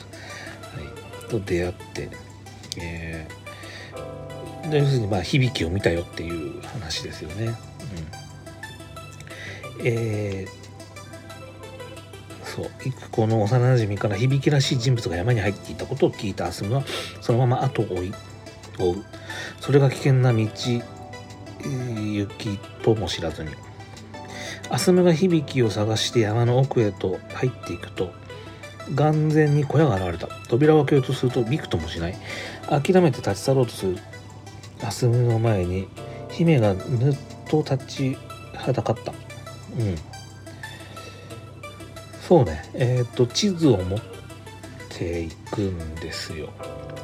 [1.26, 2.10] い、と出会って、
[2.80, 7.46] えー、で要するにまあ響きを見たよっていう話ですよね。
[7.48, 7.56] うん
[9.84, 10.61] えー
[12.56, 12.70] そう。
[12.86, 16.84] 育子の幼馴染から響きらしい人物が山に入っていたことを聞いたアスムは
[17.22, 18.14] そのまま後を追い
[18.78, 19.06] 追う。
[19.62, 23.52] それが危険な道行きとも知らずに。
[24.70, 28.14] アスムが響きを探して山の奥へと入っていくと
[28.94, 30.28] 眼前に小屋が現れた。
[30.50, 32.16] 扉を開けようとするとびくともしない。
[32.68, 33.98] 諦めて立ち去ろうとする。
[34.84, 35.88] アスムの前に
[36.30, 37.18] 姫がぬっ
[37.50, 38.18] と立ち
[38.56, 39.14] はだかった。
[39.80, 39.96] うん。
[42.32, 42.63] そうね。
[42.74, 44.00] えっ、ー、と地図を持っ
[44.88, 46.48] ていくんですよ。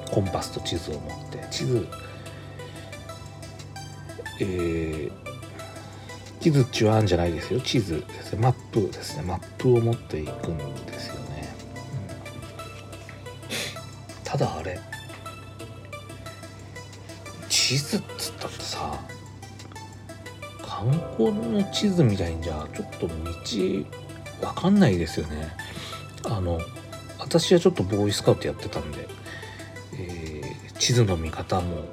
[0.09, 1.45] コンパスと地図を持って。
[1.51, 1.85] 地図
[4.39, 5.11] えー、
[6.39, 7.59] 地図っちゅうあんじゃないですよ。
[7.59, 8.39] 地図ですね。
[8.41, 9.23] マップですね。
[9.23, 11.49] マップを持っていくんですよね、
[14.19, 14.79] うん、ただあれ
[17.49, 18.97] 地図っつったってさ
[20.61, 23.13] 観光の地図みたいにじゃちょっと道
[24.41, 25.49] わかんないですよね。
[26.25, 26.59] あの
[27.19, 29.07] 私はちょっとボーイスカウトやってたんで、
[29.93, 31.85] えー、地図の見方も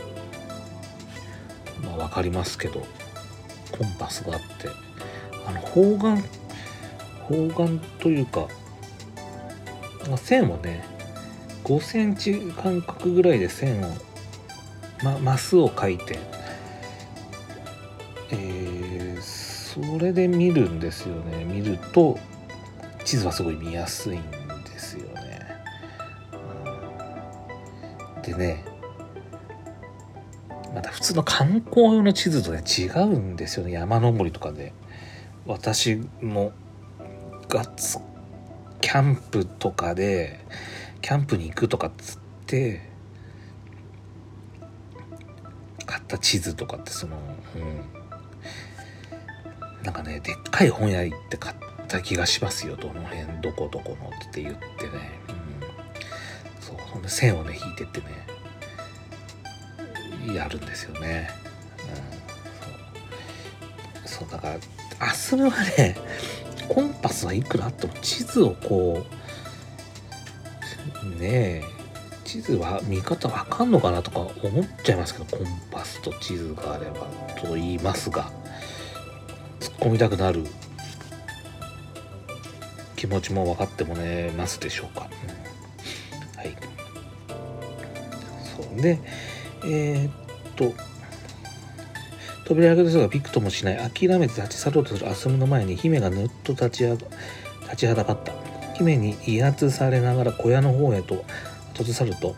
[1.84, 2.80] まあ、分かりますけど
[3.72, 4.68] コンパスがあって
[5.46, 6.24] あの方眼
[7.28, 8.48] 方眼というか、
[10.08, 10.84] まあ、線をね
[11.64, 13.94] 5センチ間隔ぐらいで線を、
[15.02, 16.18] ま、マスを書いて、
[18.30, 21.44] えー、それで見るんですよね。
[21.44, 22.18] 見ると
[23.04, 24.22] 地図はすごい見やすいん
[24.64, 25.40] ですよね。
[28.16, 28.64] うん、でね
[30.74, 33.72] また普通の観光用の地図とね違うんですよね。
[33.72, 34.72] 山登りとかで。
[35.46, 36.52] 私も
[37.48, 37.98] ガッツ
[38.80, 40.40] キャンプとかで
[41.02, 42.80] キャンプに行くとかっつって
[45.84, 47.18] 買った地図とかってその、
[47.56, 47.84] うん、
[49.84, 51.56] なんかねでっかい本屋行って買っ
[51.94, 58.06] た気がしますよどの辺どこどこのって言ってね、うん、そうそんで線をね引いてってね
[60.34, 61.28] やるんですよね。
[64.02, 64.28] うん、そう。
[64.30, 64.48] だか
[64.98, 65.98] らアスルはね
[66.66, 69.04] コンパスはいくらあっても地図をこ
[71.04, 71.62] うねえ
[72.24, 77.06] 地図は見方わかんのかなとか思っちゃいますけどコンパスと地図があれば
[77.38, 78.30] と言いますが
[79.60, 80.46] 突っ込みたくなる
[83.04, 85.10] 気持ちも分かってもねますでしょうか、
[86.34, 86.56] うん、はい。
[88.56, 88.80] そう。
[88.80, 88.98] で
[89.62, 90.12] えー、っ
[90.56, 90.72] と
[92.46, 93.90] 扉開けた人がびくともしない。
[93.90, 95.10] 諦めて立ち去ろうとする。
[95.10, 97.06] アスムの前に姫がぬっと立ち立
[97.76, 98.32] ちはだかった。
[98.74, 101.24] 姫に威圧されながら小屋の方へと
[101.72, 102.34] 閉ざさると、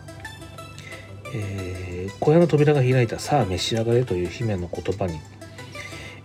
[1.33, 5.19] えー、小屋の扉が開いた「さあ召し上がれ」という姫の言葉に、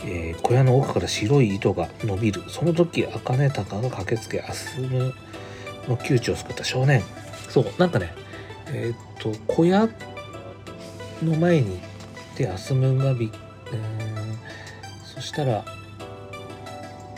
[0.04, 2.42] えー、小屋の奥から白い糸が伸びる。
[2.48, 5.14] その時茜鷹が駆けつけアスム
[5.88, 7.02] の窮地を救った少年。
[7.48, 8.14] そうなんかね
[8.68, 9.88] えー、っと小屋
[11.22, 11.80] の前に
[12.36, 13.30] でアスムがび、
[13.66, 15.64] えー、そしたら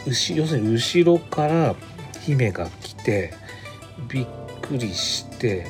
[0.07, 1.75] 牛要するに後ろから
[2.21, 3.33] 姫が来て
[4.09, 4.27] びっ
[4.61, 5.67] くりして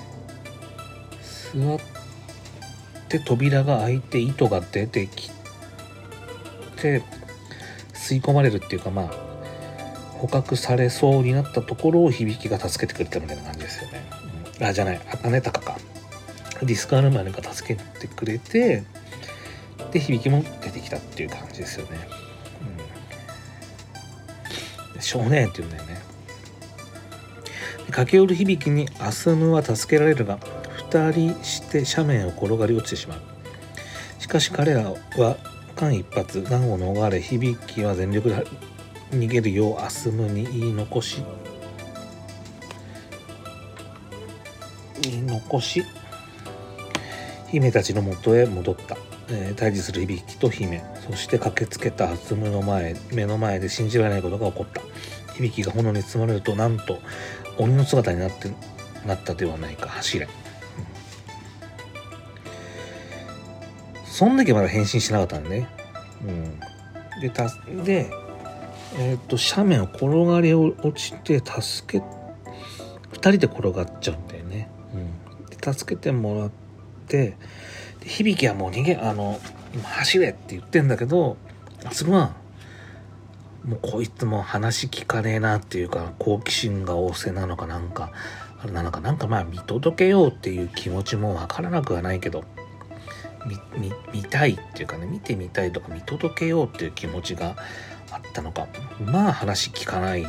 [1.53, 1.79] 座っ
[3.09, 5.44] て扉が開いて糸が出てきて
[7.93, 9.11] 吸い込まれるっていうかまあ
[10.19, 14.03] 捕獲されそうになったところを響きが助けてくれたみたいな感じですよね。
[14.59, 15.77] うん、あじゃない茜高か。
[16.63, 18.85] ディスカールマンが助けてくれて
[19.91, 21.99] で響きも出てきたっていう感じですよね。
[24.95, 26.03] うん、少年っていうんだよね。
[27.91, 30.39] 駆け寄る響きにアスムは助けられるが
[30.91, 33.21] 2人して斜面を転がり落ちてしまう。
[34.19, 35.37] しかし彼らは
[35.75, 38.47] 間一髪難を逃れ響きは全力で
[39.11, 41.23] 逃げるようアスムに言い残し。
[45.03, 45.85] 言い残し。
[47.49, 48.97] 姫たちのもとへ戻った、
[49.29, 50.83] えー、対峙する響きと姫。
[51.09, 54.81] そして駆けつけたアスムの前目の前で信じられないことが起こった。
[55.35, 57.01] 響きが炎に包まれるとなんと
[57.59, 58.51] 鬼の姿になって
[59.07, 59.89] なったではないか。
[59.89, 60.29] 走れ、
[64.15, 65.69] そんだけまだ変身しなかったんね
[66.25, 67.21] うん。
[67.21, 67.49] でた
[67.85, 68.13] で
[68.97, 72.05] えっ、と斜面を転がり落ちて助け
[73.11, 76.51] 2人で転がっちゃうんだよね、うん、で助けてもらっ
[77.09, 77.35] てっ
[77.99, 79.41] て響はもう逃げあの
[79.75, 81.37] 今走れって言ってんだけど
[81.91, 82.37] それは
[83.65, 88.13] もうこいつも話聞かねえなっていうか好奇心が旺盛なのかなんか
[88.63, 92.45] あれなのかなんかまあ見届けようっていう気持ちもわからなくはないけど。
[94.13, 97.57] 見たいっていうかね見てみたいとか見届けようっていう気持ちが
[98.11, 98.67] あったのか
[99.05, 100.29] まあ話聞かないで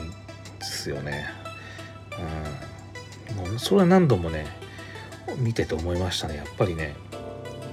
[0.61, 1.27] すよね。
[3.29, 4.45] うん、もうそれは何度もね
[5.37, 6.95] 見てて思いましたねやっぱりね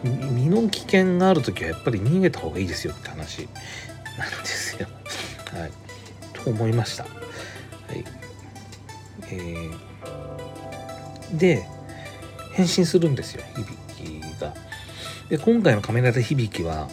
[0.03, 3.49] 身の危険がある時はやっぱり逃げた方がいいですよって話
[4.19, 4.89] なんですよ。
[5.59, 5.71] はい、
[6.33, 7.05] と思いました。
[7.05, 8.05] はい
[9.31, 11.67] えー、で
[12.53, 13.82] 変身するんですよ響が。
[15.33, 16.91] で今回の「仮面ライダー響」は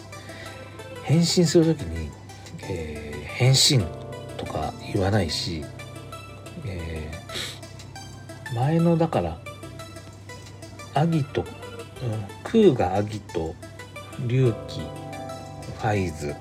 [1.03, 2.09] 変身する時に、
[2.69, 3.85] えー、変身
[4.37, 5.65] とか言わないし、
[6.65, 9.37] えー、前のだから
[10.93, 11.47] アギト、うん、
[12.45, 13.53] クーがアギト
[14.25, 16.33] 龍騎ファイズ、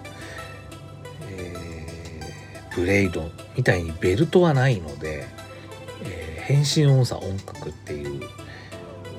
[1.28, 5.26] えー、ブレイドみたいにベルトはないので、
[6.04, 8.22] えー、変身音差音楽っていう、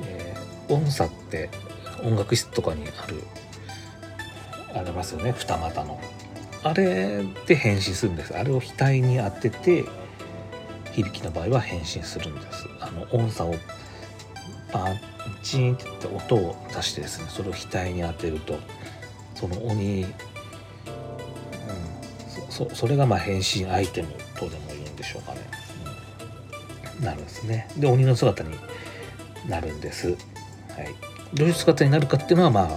[0.06, 1.50] えー、音差って
[2.04, 3.24] 音楽室とかにある
[4.74, 5.34] ありますよね。
[5.36, 6.00] 二股の。
[6.64, 8.38] あれで変身するんです。
[8.38, 9.86] あれを額に当てて
[10.92, 12.68] 響きの場合は変身するんです。
[12.80, 13.56] あの音差を
[14.72, 15.00] パン
[15.42, 18.58] チーンって音を出してですねそれを額に当てると
[19.36, 20.14] その鬼、うん、
[22.50, 25.42] そそれがまあ変身アイテムとでも言うんでしょうかね、
[27.00, 27.68] うん、なるんですね。
[27.78, 28.56] で鬼の姿に
[29.48, 30.18] なるんです、はい、
[31.34, 32.70] どういう姿になるかっていうのはまあ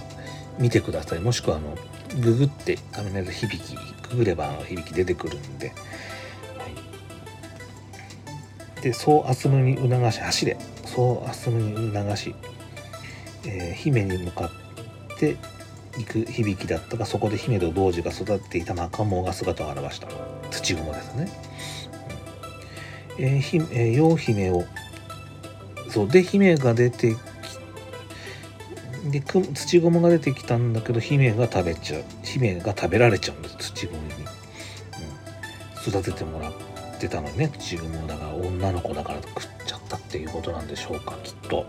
[0.59, 1.19] 見てください。
[1.19, 1.75] もしくはあの
[2.21, 3.75] ググって仮面ライダー響き
[4.09, 5.73] ググればあの響き出てくるんで、は
[8.79, 12.35] い、でそうアスムに促し走れそうアスムに促し、
[13.47, 15.37] えー、姫に向かって
[15.97, 18.73] 行く響きだったがそこで姫と童子が育っていた。
[18.73, 20.07] 仲間が姿を現した。
[20.51, 21.31] 土雲ですね、
[23.19, 24.65] えーひえー、陽姫を
[25.89, 26.07] そう。
[26.07, 27.15] で姫が出て
[29.03, 32.03] で土雲が出てきたんだけど姫が食べちゃう。
[32.23, 34.11] 姫が食べられちゃうんです土雲に、うん、
[35.89, 36.53] 育ててもらっ
[36.99, 41.65] てたのにね土雲だから女の子だから食っちゃったっていうことなんでしょうかきっと、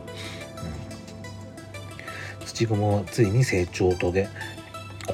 [2.40, 4.28] うん、土雲はついに成長を遂げ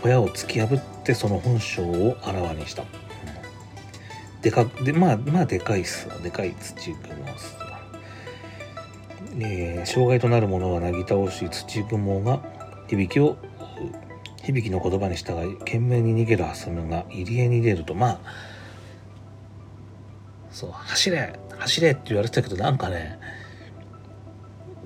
[0.02, 7.19] 小屋を突き破ってその本性をあらわにした、うん、でかでまあまあでかいっすでかい土雲っす
[9.38, 12.40] えー、障害となるものはなぎ倒し土雲が
[12.88, 13.36] 響きを
[14.42, 17.94] 響きの言葉に従い懸命に逃げるハサミが入り江に出ると。
[17.94, 18.20] まあ
[20.50, 23.18] そう走れ走れって言われてたけどなんかね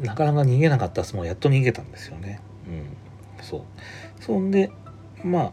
[0.01, 2.41] なかなか逃げなかった相撲やっと逃げたんですよね。
[2.67, 3.63] うんそう。
[4.21, 4.71] そんで
[5.23, 5.53] まあ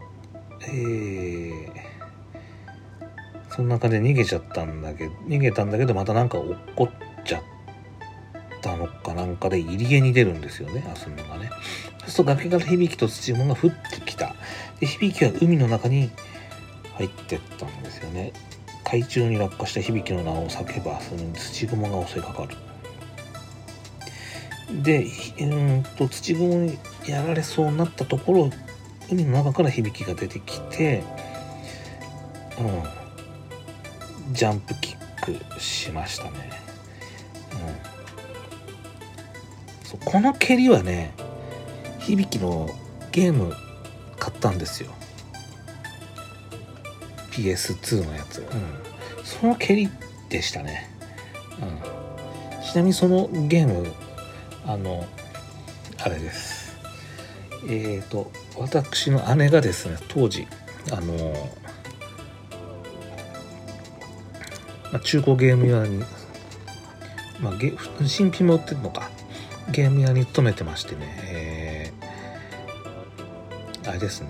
[0.68, 1.70] えー、
[3.48, 7.42] その中で逃げちゃったんだけど逃げたんだけどまたなんか落っこっちゃっ
[8.62, 11.50] てったのかなんかで入り江に出るんですよね、アスムがね。
[12.02, 14.36] そうすると崖から響きと土雲が降ってきた。
[14.80, 16.10] で、響きは海の中に
[16.94, 18.32] 入ってったんですよね。
[18.84, 22.56] 海中に落下した響きの名を叫ば、その土雲が襲いかかる。
[24.82, 25.06] で、
[25.40, 28.50] うんと土雲にやられそうになったところ、
[29.10, 31.02] 海の中から響きが出てきて、
[32.58, 36.61] うん、ジャンプキックしましたね。
[39.92, 41.12] そうこの蹴りはね
[41.98, 42.70] 響の
[43.10, 43.52] ゲーム
[44.18, 44.90] 買ったんですよ。
[47.32, 48.46] PS2 のやつ、うん、
[49.24, 49.88] その蹴り
[50.28, 50.90] でしたね、
[51.58, 53.90] うん、ちなみにそのゲーム
[54.66, 55.06] あの
[55.98, 56.76] あれです。
[57.64, 60.46] えっ、ー、と私の姉がですね当時
[60.90, 61.14] あの
[64.92, 66.04] まあ、中古ゲーム屋に、
[67.40, 67.72] まあ、ゲ
[68.06, 69.10] 新品も売ってるのか
[69.70, 74.28] ゲーム屋に勤めてましてね、えー、あれですね。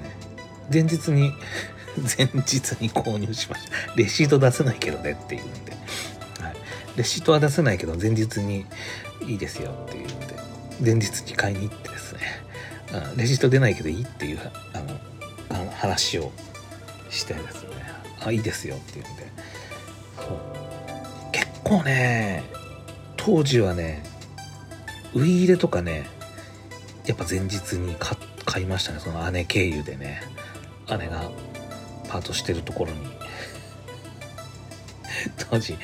[0.72, 1.32] 前日に
[2.16, 3.94] 前日に購入しました。
[3.96, 5.72] レシート出せないけどねっていうんで、
[6.40, 6.56] はい、
[6.96, 8.66] レシートは出せないけど前日に
[9.26, 10.32] いいですよっていうんで。
[10.80, 12.20] 前日に買いに行ってですね、
[13.12, 14.40] うん、レシート出ないけどいいっていう
[14.72, 15.00] あの
[15.50, 16.32] あの話を
[17.10, 17.70] してですね。
[18.24, 19.22] あいいですよっていうんで。
[19.22, 19.26] う。
[21.32, 22.42] 結構ね
[23.16, 24.02] 当時はね
[25.14, 26.08] ウイイレとかね
[27.06, 27.96] やっぱ前日に
[28.44, 29.00] 買いましたね。
[29.00, 30.22] その姉経由でね
[30.88, 31.30] 姉が
[32.08, 32.98] パートしてるところに。
[35.50, 35.76] 当時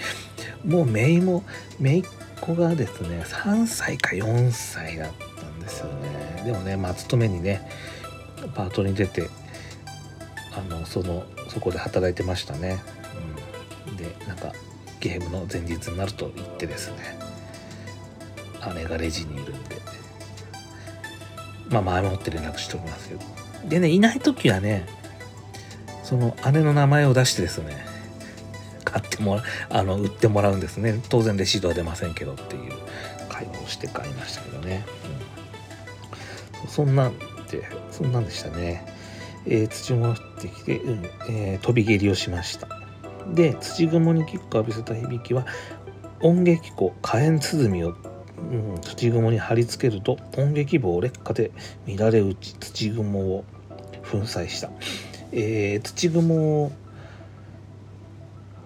[0.64, 1.44] もう姪も
[1.78, 2.02] 姪っ
[2.40, 6.42] 子がですね3歳か4歳だったんですよね。
[6.44, 7.68] でもねまあ勤めにね
[8.54, 9.28] パートに出て
[10.52, 12.78] あのそのそこで働いてましたね、
[13.88, 14.52] うん、でなんか
[15.00, 17.27] ゲームの前日になると言ってですね。
[18.74, 19.78] 姉がレジにいるんで。
[21.70, 23.20] まあ前もって連絡しておりますけど。
[23.68, 24.86] でねいない時はね
[26.02, 27.84] その姉の名前を出してですね
[28.84, 31.00] 買ってもらあの売ってもらうんですね。
[31.10, 32.72] 当然レシートは出ませんけどっていう
[33.28, 34.86] 会話をして買いましたけどね、
[36.64, 38.86] うん、そんなんでそんなんでしたね、
[39.44, 42.68] えー、土もってきて、うんえー、飛び蹴りをしました。
[43.34, 45.44] で土雲にキックを浴びせた響きは
[46.20, 47.94] 音劇庫火炎鼓を
[48.50, 51.50] うん、土雲に貼り付けると音撃棒劣化で
[51.86, 53.44] 乱れ打ち土雲を
[54.10, 54.70] 粉砕した、
[55.32, 56.72] えー、土雲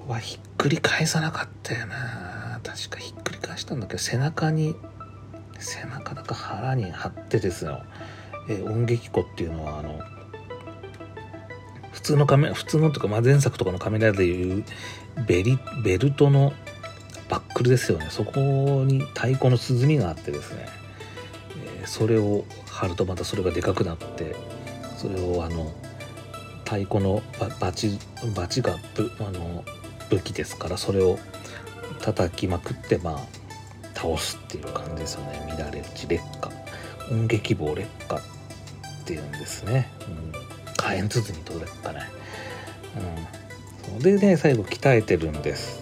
[0.06, 2.60] はひっくり返さなかったよな。
[2.62, 4.74] 確かひっくり返したんだけど背中に
[5.58, 7.82] 背中だか腹に貼ってですよ、
[8.48, 10.00] えー、音撃庫っていうのはあの
[11.92, 14.64] 普通のカメ普通のとか、まあ、前作とかのカメラでいう
[15.26, 16.52] ベリベルトの
[17.32, 18.08] バックルですよね。
[18.10, 20.66] そこに太鼓の鼓があってですね、
[21.82, 24.36] え、それを貼るとまたそれがでかくなって
[24.98, 25.72] それをあの
[26.64, 27.22] 太鼓の
[27.58, 27.98] バチ
[28.36, 29.64] バチがぶあの
[30.10, 31.18] 武器ですからそれを
[32.02, 33.18] 叩きまくってまあ
[33.94, 35.56] 倒すっていう感じですよね。
[35.58, 36.50] 乱れ打ち劣化。
[37.10, 38.20] 音撃棒劣化っ
[39.06, 40.32] ていうんですね、うん。
[40.76, 42.00] 火炎包みとだったね
[43.90, 43.98] うん。
[44.00, 45.81] でね最後鍛えてるんです。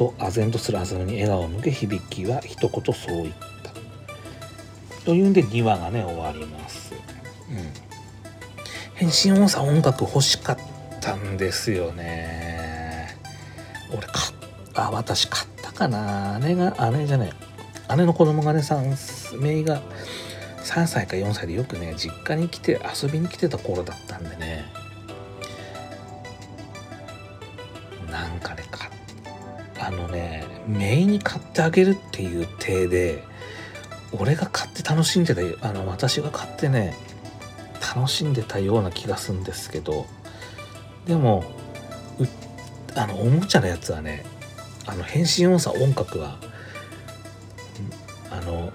[0.00, 5.04] と唖然とするはずに笑顔を向け響きは一言そう言った。
[5.04, 6.94] というんで2話がね終わります。
[6.94, 7.70] うん。
[8.94, 10.58] 変身音差音楽欲しかっ
[11.02, 13.14] たんですよね。
[13.90, 14.32] 俺買
[14.74, 16.38] あ私買ったかな。
[16.38, 17.34] 姉が姉じゃね
[17.94, 19.82] 姉の子供がね3姪が
[20.64, 24.64] 3歳か4歳でよくね実家に来て遊びに来てた頃だったんでね。
[28.10, 28.88] なんかねか
[29.80, 33.24] あのね姪に買ってあげるっていう体で
[34.12, 36.94] 俺が買って楽しんでたあの私が買ってね
[37.94, 40.06] 楽しんでたような気がするんですけど
[41.06, 41.44] でも
[42.94, 44.24] あのおもちゃのやつはね
[44.86, 46.38] あの変身音差音楽は
[48.30, 48.72] あの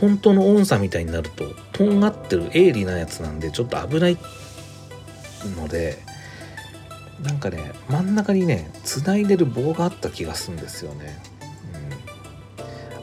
[0.00, 4.18] 本当の音差みたいになるととんがってる鋭利なやつなんでちょっと危ない
[5.56, 6.02] ので
[7.26, 11.18] なんかね真ん中にね繋いでる棒があった気がするんですよね、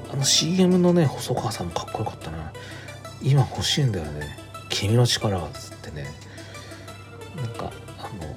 [0.06, 2.54] うん、あの CM のね細川さんもかっこよかったな。
[3.22, 4.38] 今欲しいんだよね。
[4.70, 6.06] 君の力がつってね。
[7.36, 8.36] なんかあの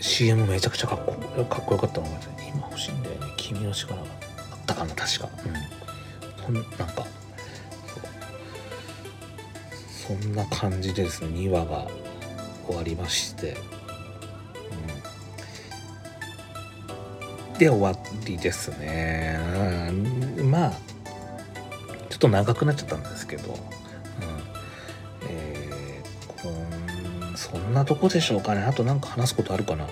[0.00, 1.12] CM めちゃくちゃかっこ
[1.44, 2.18] かっこよかったのが
[2.48, 3.32] 今欲しいんだよね。
[3.36, 4.02] 君の力が
[4.52, 5.28] あったかな確か。
[6.48, 6.54] うん。
[6.54, 7.06] なんか
[9.90, 11.86] そんな感じでですね2話が
[12.66, 13.56] 終わりまして、
[17.60, 17.92] で終わ
[18.24, 19.38] りですね、
[20.38, 20.72] うん、まあ
[22.08, 23.56] ちょっと長くなっちゃったんですけど、うん。
[25.28, 28.62] えー、こんそんなとこでしょうかね。
[28.62, 29.86] あと何か話すことあるかな。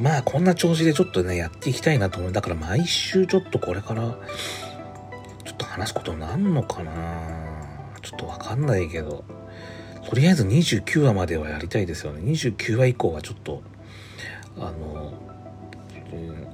[0.00, 2.32] まあこんな調子でちょっとねやっていきたいなと思う。
[2.32, 4.16] だから毎週ちょっとこれから
[5.44, 6.92] ちょっと話すことなんのかな。
[8.00, 9.24] ちょっとわかんないけど、
[10.08, 12.20] とりあえず29話まではやりたいですよね。
[12.22, 13.62] 29話以降はちょっと、
[14.58, 15.12] あの、
[16.12, 16.46] うん、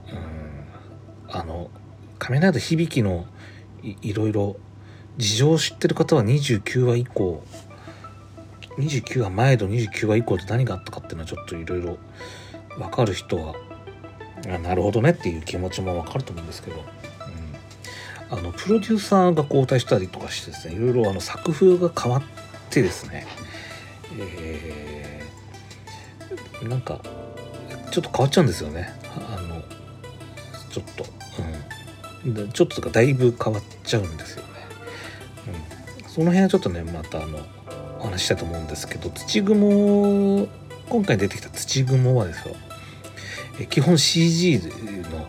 [1.28, 1.70] あの、
[2.18, 3.26] 仮面ライダー響きの
[3.82, 4.56] いろいろ
[5.16, 7.42] 事情を知ってる方は29話以降、
[8.78, 11.98] 29話前と29話以降で何があったかっていうのはちょっといろいろ
[12.78, 13.54] わかる人は、
[14.48, 16.82] あなるほどねっていう気持ちもわかると思うんですけど、
[18.30, 23.26] あのプロデューサーが交代したりとかしてですねいろいろあの作風が変わってですね、
[24.18, 27.00] えー、なんか
[27.90, 28.92] ちょっと変わっちゃうんですよね。
[29.16, 29.62] あの
[30.70, 31.04] ちょっと、
[32.24, 34.48] うん、ちょっととかだいぶ変わっちゃうんですよね、
[36.02, 37.40] うん、その辺はちょっとねまたあの
[37.98, 40.46] お話したいと思うんですけど土雲
[40.88, 42.54] 今回出てきた土雲はですよ
[43.68, 44.60] 基本 CG
[45.10, 45.26] の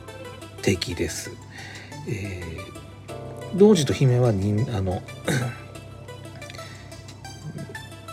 [0.61, 1.31] 敵です、
[2.07, 2.81] えー
[3.55, 5.01] 童子と姫はにあの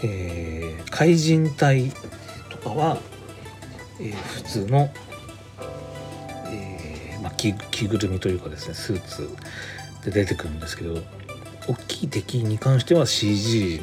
[0.02, 1.92] えー、怪人隊
[2.50, 2.98] とかは、
[4.00, 4.90] えー、普通の、
[6.46, 9.28] えーまあ、着着ぐるみというかですねスーツ
[10.04, 11.00] で出てくるんですけど
[11.68, 13.82] 大きい敵に関しては CG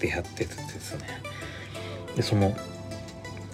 [0.00, 1.22] でやっててですね。
[2.16, 2.56] でその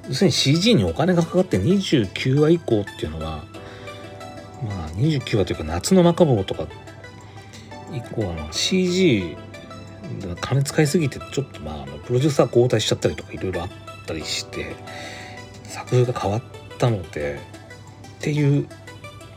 [0.09, 3.45] 要するに CG にお金がかかって29話以降っていうのは
[4.63, 6.67] まあ29話というか夏のマカボとか
[7.93, 9.37] 以降あの CG
[10.41, 13.69] 金使いすぎてちょっとまあプロデューサー交代しちゃったりとかいろいろあっ
[14.07, 14.75] たりして
[15.65, 16.43] 作風が変わっ
[16.79, 17.41] たので
[18.19, 18.67] っていう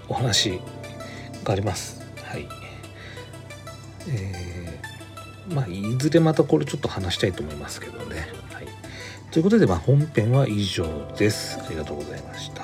[0.10, 0.60] お話
[1.44, 2.02] があります。
[2.24, 2.48] はい。
[4.10, 8.28] えー、まあいずれまたこれちょっと話したいと思いますけどね。
[8.52, 8.68] はい。
[9.32, 10.86] ということでまあ本編は以上
[11.18, 11.60] です。
[11.60, 12.62] ありがとうございました。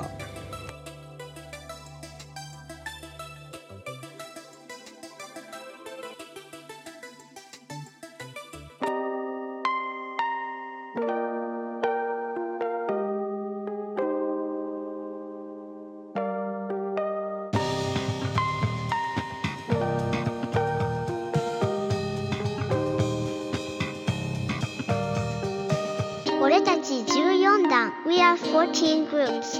[28.79, 29.59] 18 groups.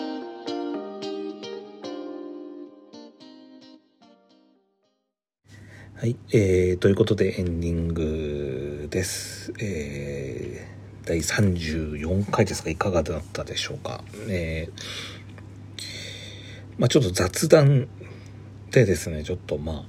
[5.98, 9.52] はい、えー、ということでエンディングです。
[9.60, 14.06] えー、第34回ですが、いかがだったでしょうか。
[14.30, 15.82] えー、
[16.78, 17.90] まあちょっと雑談
[18.72, 19.86] でですね、ちょっとまあ、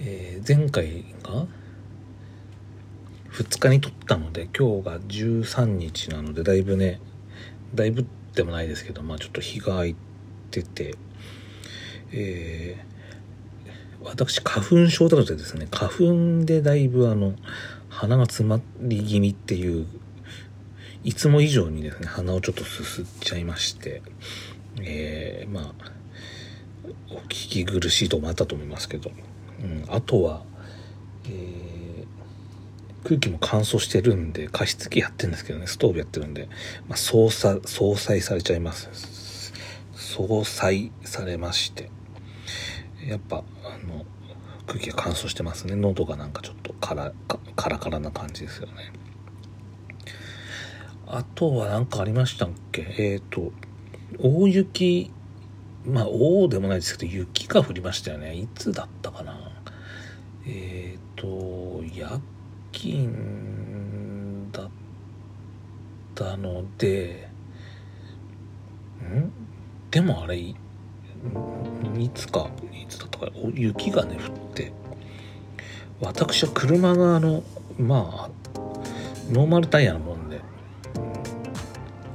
[0.00, 1.46] えー、前回が
[3.30, 7.00] 2日に撮ったので、今日が13日なので、だいぶね、
[7.72, 8.04] だいぶ
[8.36, 9.96] でもないですけどまあちょっと日が空い
[10.50, 10.94] てて
[12.12, 15.90] えー、私花粉症なのでですね花
[16.40, 17.34] 粉でだいぶあの
[17.88, 19.86] 鼻が詰まり気味っていう
[21.02, 24.02] いつも以上にですね鼻をちょっとすすっちゃいまして
[24.80, 25.72] えー、まあ
[27.10, 29.10] お聞き苦しいともあったと思いますけど、
[29.60, 30.42] うん、あとは、
[31.24, 31.65] えー、
[33.06, 36.48] 空気も乾燥してるんで加湿器やってるんですけどねストーブやってるんで、
[36.88, 39.52] まあ、相殺相殺されちゃいます。
[39.94, 41.90] 相殺されまして。
[43.06, 44.04] やっぱあの
[44.66, 45.76] 空気が乾燥してますね。
[45.76, 47.12] 喉がなんかちょっとカラ
[47.54, 48.92] カラカラな感じですよね。
[51.06, 52.82] あとは何かありましたっけ？
[52.98, 53.52] えっ、ー、と
[54.18, 55.12] 大雪。
[55.84, 58.34] まあ大でもないですけど雪が降りましたよね。
[58.34, 59.52] いつだったかな？
[60.44, 62.20] えっ、ー、と夜
[62.78, 64.70] 勤だっ
[66.14, 67.28] たので
[69.02, 69.32] ん？
[69.90, 70.54] でもあれい
[72.14, 74.72] つかいつだったか雪がね降って。
[75.98, 77.42] 私は車があの
[77.78, 78.30] まあ
[79.32, 80.42] ノーマルタイヤのもんで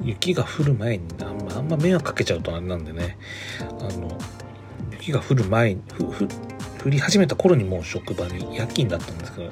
[0.03, 3.18] 雪が降る前にあんまあんま迷惑かけちゃうとあれなんでね
[3.59, 3.64] あ
[3.97, 4.20] の
[4.91, 5.82] 雪が降る前に
[6.84, 9.51] 降り始めた頃にもう職場に夜勤だったんですけど行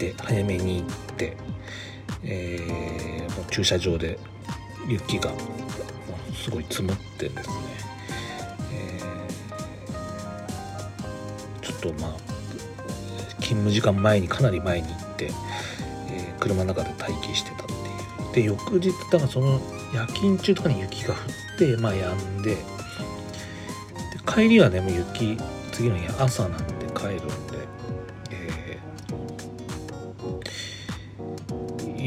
[0.00, 1.36] て早めに行って、
[2.24, 4.18] えー、もう駐車場で
[4.88, 5.30] 雪が
[6.34, 7.54] すごい積もってですね、
[8.72, 12.16] えー、ちょっとまあ
[13.40, 15.30] 勤務時間前にかなり前に行って、
[16.10, 17.66] えー、車の中で待機してたっ
[18.32, 18.48] ていう。
[18.48, 19.60] で翌日だからその
[19.92, 21.16] 夜勤中とかに雪が降
[21.56, 22.62] ってまあ止んでで
[24.26, 25.36] 帰りはねもう雪
[25.72, 27.49] 次の日朝なんで帰るん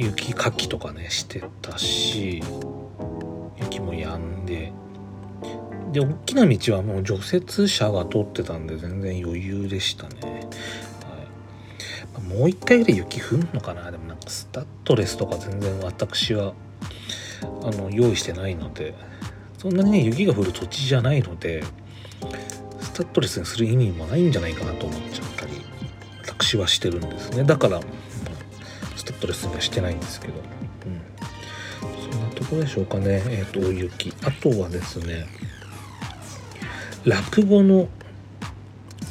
[0.04, 2.44] 雪かきとかねしてたし
[3.58, 4.72] 雪も止んで。
[5.92, 10.50] で大きな道はもう除雪車が通ってたんで全然余裕でしたね、
[12.16, 13.92] はい、もう一回ぐらい雪降んのかな。
[13.92, 16.54] でもなんかスタッドレスとか全然私は
[17.64, 18.96] あの用意してないので。
[19.64, 21.64] そんなにね雪が降る土地じゃないので
[22.82, 25.54] スタッドレスにする意味もないんじゃないかなと思っちゃったり
[26.22, 27.46] 私はしてるんですね。
[27.46, 27.80] だから
[29.24, 33.24] スタッドレスにはしてないんですけど、うん、そんなところでしょうかね。
[33.28, 34.14] えっ、ー、と大雪。
[34.24, 35.26] あとはですね
[37.06, 37.88] 落語の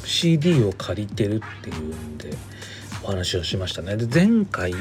[0.05, 2.35] CD を借りてるっていうんで
[3.03, 3.97] お話をしましたね。
[3.97, 4.73] で前回、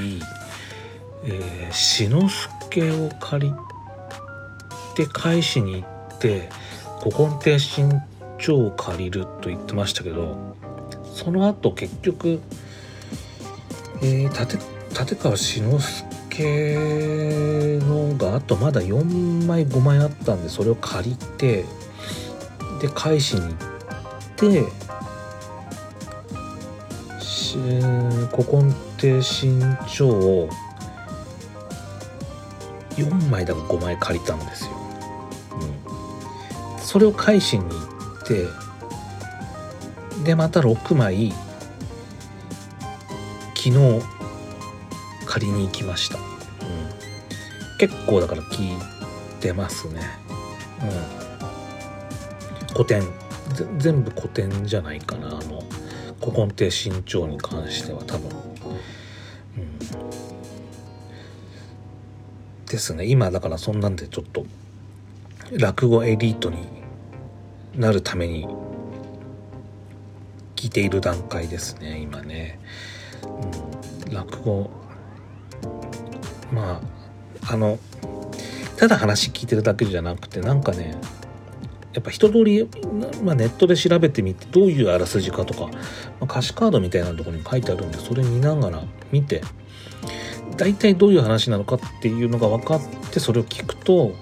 [1.24, 3.55] えー、志の輔を借り
[4.95, 6.49] て返しに行って
[7.01, 7.91] 古今亭新
[8.39, 10.57] 潮を借りると言ってましたけど
[11.14, 12.41] その後結局、
[14.03, 14.59] えー、立
[14.99, 21.64] 立川志の輔のがあとまだ4枚5枚あったんでそれを借りて
[22.80, 23.55] で返しに行っ
[24.36, 24.64] て
[28.30, 30.49] 古今亭新潮を
[32.97, 34.70] 4枚だか5枚借りたんですよ。
[36.76, 38.47] うん、それを返しに行って
[40.24, 41.32] でまた6枚
[43.55, 44.03] 昨日
[45.33, 46.18] 借りに行きました。
[46.18, 46.24] うん、
[47.78, 48.76] 結構だから聞い
[49.41, 50.03] てますね。
[50.83, 50.85] う
[52.64, 53.03] ん、古典
[53.78, 55.28] 全部古典じゃないかな。
[55.28, 55.64] あの
[56.20, 58.28] 古今亭新潮に関しては多分。
[62.66, 63.07] ですね。
[63.07, 64.45] 今だからそんなんでちょっと
[65.53, 66.59] 落語エリートに
[67.74, 68.47] なるために
[70.57, 72.01] 聞いている段階ですね。
[72.03, 72.61] 今ね、
[74.07, 74.83] うん、落語
[76.53, 76.80] ま
[77.44, 77.78] ああの
[78.76, 80.96] ただ話聞いてるだけじゃなくてなんかね
[81.92, 82.68] やっぱ一通り、
[83.22, 85.78] まあ、ネットで調べてみてどういうあらすじかとか、ま
[86.22, 89.42] あ、歌詞カードみたいなところに書いてあるんでそれ見ながら見て
[90.57, 92.80] 大体どういう話なのかっていうのが分かっ
[93.11, 94.14] てそれを聞くと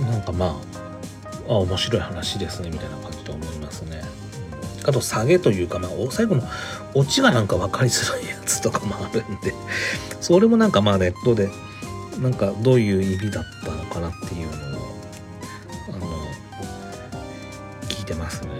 [0.00, 4.00] なんかまああ面白い話ですねみたいな感じで思いますね。
[4.84, 6.42] あと下げというか、まあ、最後の
[6.94, 9.54] オチがなんか分かりづらいやつとかもあるんで
[10.20, 11.48] それもなんかまあネットで
[12.20, 14.82] なんかどういう意味だったのかなっていうのを
[15.88, 16.06] あの
[17.88, 18.50] 聞いてますね。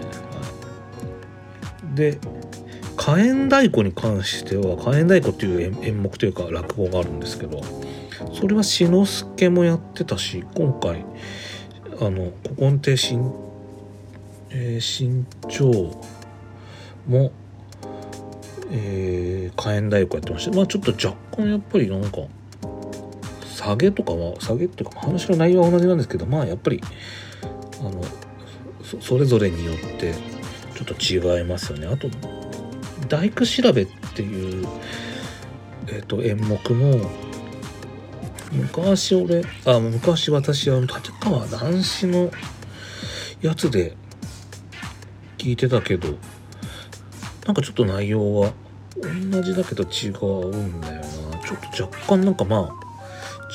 [1.94, 2.18] で
[2.96, 7.60] 火炎太鼓に関しては火炎太鼓っていう演目というか落語があるんですけど
[8.32, 11.04] それは志の輔もやってたし今回
[12.00, 13.32] あの古今亭新、
[14.50, 16.00] えー、新潮
[17.06, 17.32] も、
[18.70, 22.18] えー、火炎太鼓やってましたまあちょっと若干やっぱりなんか
[23.62, 26.80] 下げとかは下げっていうか話の内容は同じなんですけどまあやっぱり
[27.80, 28.02] あの
[29.00, 30.14] それぞれによって
[30.74, 31.86] ちょっと違いますよね。
[31.86, 32.08] あと
[33.08, 34.66] 「大工調べ」っていう、
[35.86, 37.10] えー、と演目も
[38.52, 42.30] 昔俺あ昔私は立川談志の
[43.40, 43.96] やつで
[45.38, 46.16] 聞いてたけど
[47.46, 48.52] なんかちょっと内容は
[49.30, 51.02] 同じだけど違うんだよな。
[51.38, 52.92] ちょっと若干なんかまあ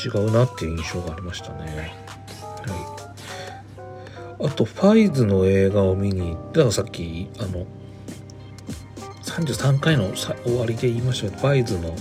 [0.04, 1.96] 違うなっていう印象がありましたね。
[2.68, 4.48] はい。
[4.48, 7.66] あとファイズの映画を見に行ってだからさっきあの
[9.24, 11.96] 33回のさ終わりで言いましたけどファイズの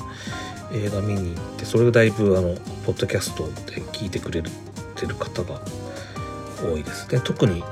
[0.73, 5.61] 映画見に行ってそれがだいぶあのポッドキャストで聞いてくれてる方が
[6.63, 7.09] 多いです。
[7.09, 7.63] で特に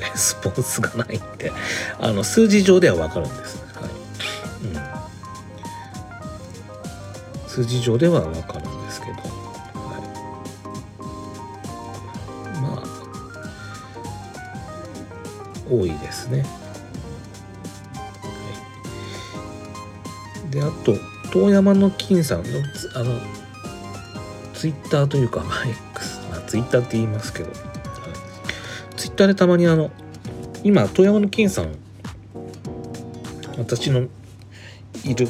[0.00, 1.52] レ スポンスがないんで
[2.00, 3.90] あの数字上では分かるんです、はい。
[7.44, 9.18] うん、数字上では分かるんですけど、は
[12.56, 12.86] い、まあ
[15.70, 16.44] 多いですね、は
[20.48, 20.96] い、であと
[21.32, 22.44] 遠山の金さんの
[22.94, 23.18] あの
[24.54, 27.50] ツイッターというか、まあ、X、まあ、ツイッターって言いますけど、
[29.14, 29.90] ッターでたまにあの
[30.64, 31.68] 今遠山の金さん
[33.56, 34.08] 私の
[35.04, 35.28] いる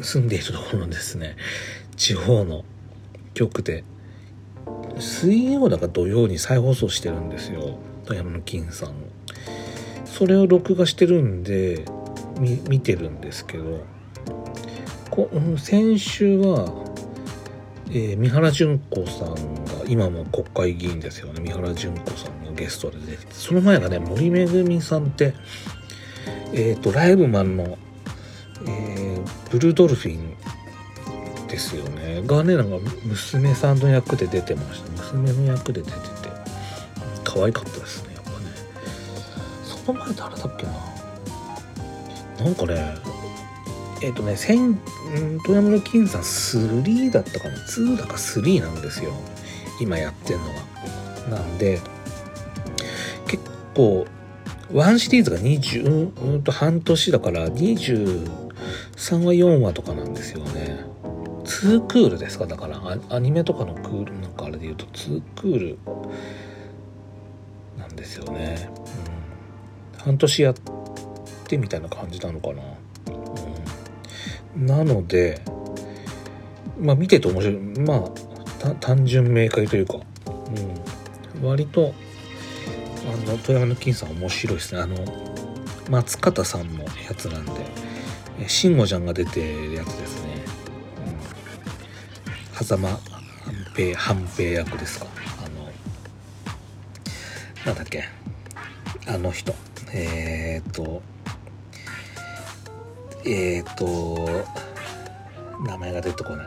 [0.00, 1.36] 住んでいるところのですね
[1.96, 2.64] 地方の
[3.34, 3.84] 局で
[4.98, 8.94] 水曜だか土曜に再放送してるんですよ富山の金さん
[10.06, 11.84] それを録画してるんで
[12.68, 13.84] 見てるんですけど
[15.10, 16.72] こ先週は、
[17.90, 25.34] えー、三原純子さんが今も国会議員ですよね三原純子さんゲストで出てその前がね森めぐみさんって
[26.52, 27.78] えっ、ー、とライブマンの、
[28.66, 30.36] えー、ブルードルフィン
[31.48, 32.22] ですよね。
[32.26, 36.04] がねなんか娘さんの役で出てました娘の役で出てて
[37.22, 38.36] 可愛かったですねやっぱね。
[39.62, 40.72] その前誰だっけな。
[42.44, 42.94] なんかね
[44.02, 44.78] えっ、ー、とね千
[45.44, 47.54] 富山の金さん3だったかな。
[47.54, 49.12] 2だか3なんですよ。
[49.80, 50.44] 今やってんの
[51.28, 51.80] がなんで
[53.74, 54.06] 構
[54.70, 58.28] 1シリーズが20うんと半年だから23
[59.18, 60.84] 話4話とかなんですよね。
[61.44, 62.46] 2クールですか？
[62.46, 65.78] だからアニメとかのクールなんかあれで言うと2クール
[67.78, 68.70] なんですよね、
[69.96, 70.54] うん、半年やっ
[71.46, 72.62] てみたいな感じなのかな。
[74.56, 74.66] うん。
[74.66, 75.42] なので、
[76.80, 77.56] まあ見てて面白い。
[77.80, 79.98] まあ、単純明快というか、
[81.36, 81.92] うん、割と、
[83.06, 84.80] あの、富山の金さん面白いですね。
[84.80, 84.96] あの、
[85.90, 87.52] 松方さんのやつなんで、
[88.48, 90.44] 慎吾ちゃんが出てるやつですね。
[92.58, 93.00] うん、狭間半
[93.74, 95.06] 平、半平役ですか。
[95.44, 95.70] あの、
[97.66, 98.04] なんだっけ。
[99.06, 99.54] あの人。
[99.92, 101.02] えー、っと、
[103.24, 104.28] えっ、と、
[105.66, 106.46] 名前が出てこない。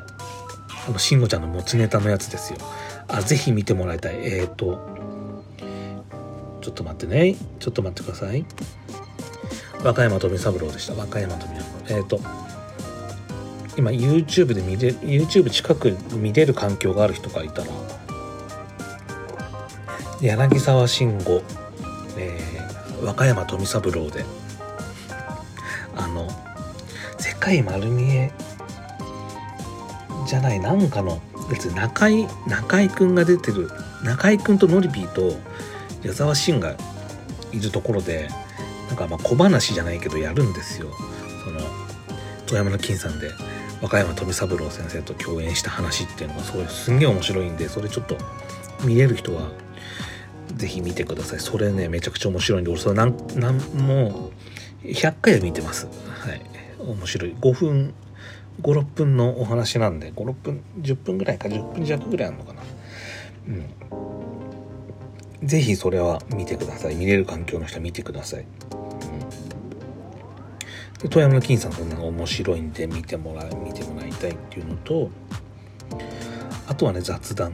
[0.88, 2.60] あの、慎吾ちゃんの持ちネタのやつですよ。
[3.08, 4.16] あ、ぜひ見てもらいたい。
[4.22, 4.97] えっ、と、
[6.68, 7.38] ちょっと待ってね。
[7.60, 8.46] ちょっと待ってください。
[9.86, 10.96] 和歌山富三郎でした。
[10.96, 11.64] 和歌山富三郎。
[11.88, 12.20] えっ、ー、と、
[13.78, 17.68] 今 YouTube で見れ、YouTube 近く見れる環境がある人がいたら、
[20.20, 21.42] 柳沢慎吾、
[22.18, 24.26] えー、和歌山富三郎で、
[25.96, 26.28] あの、
[27.18, 28.34] 世界丸見え
[30.28, 33.72] じゃないなんかの別に中井中井くんが出てる
[34.04, 35.40] 中井くんとノリピーと
[36.08, 36.76] 矢沢慎が
[37.52, 38.30] いるところで
[38.88, 40.88] なんかまあ小話じゃないけどやるんですよ。
[41.44, 41.60] その
[42.46, 43.32] 富山の金さんで
[43.82, 48.18] 和歌山富三郎先生と共演した話っていうのがすごいすんげえ面白いんでそれちょっと
[48.86, 49.52] 見れる人は
[50.56, 51.40] 是非見てください。
[51.40, 54.32] それねめちゃくちゃ面白いんで俺それ何何も
[54.84, 55.88] う100回は見てます。
[55.88, 56.42] はい。
[56.80, 57.36] 面白い。
[57.36, 57.94] 5分
[58.62, 62.62] 56分のお話なんで56分10分ぐらいか10分弱ぐらいあるのかな。
[63.50, 64.07] うん。
[65.44, 66.96] 是非それは見てください。
[66.96, 68.48] 見れる環境の人は見てください、うん、
[71.00, 75.10] で富山の金さんそんな面白いんで見てもらい見てもらいたいっていうのと
[76.68, 77.54] あとはね雑談。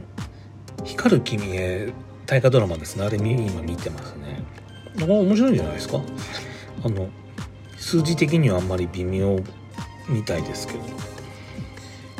[0.84, 1.92] 光る君へ
[2.26, 3.06] 大河ドラマですね。
[3.06, 4.42] あれ今見てますね。
[4.98, 6.00] 面白いんじゃないですか？
[6.84, 7.08] あの
[7.78, 9.38] 数字的にはあんまり微妙
[10.08, 10.80] みたいですけど、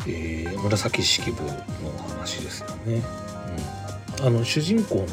[0.06, 1.50] えー、紫式部の
[2.08, 3.02] 話ですよね、
[4.20, 5.06] うん、あの主人公の、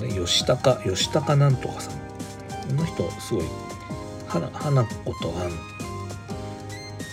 [0.00, 1.94] えーと、あれ吉高吉高なんとかさん。
[1.94, 3.44] この人すごい
[4.26, 5.50] 花花子とあん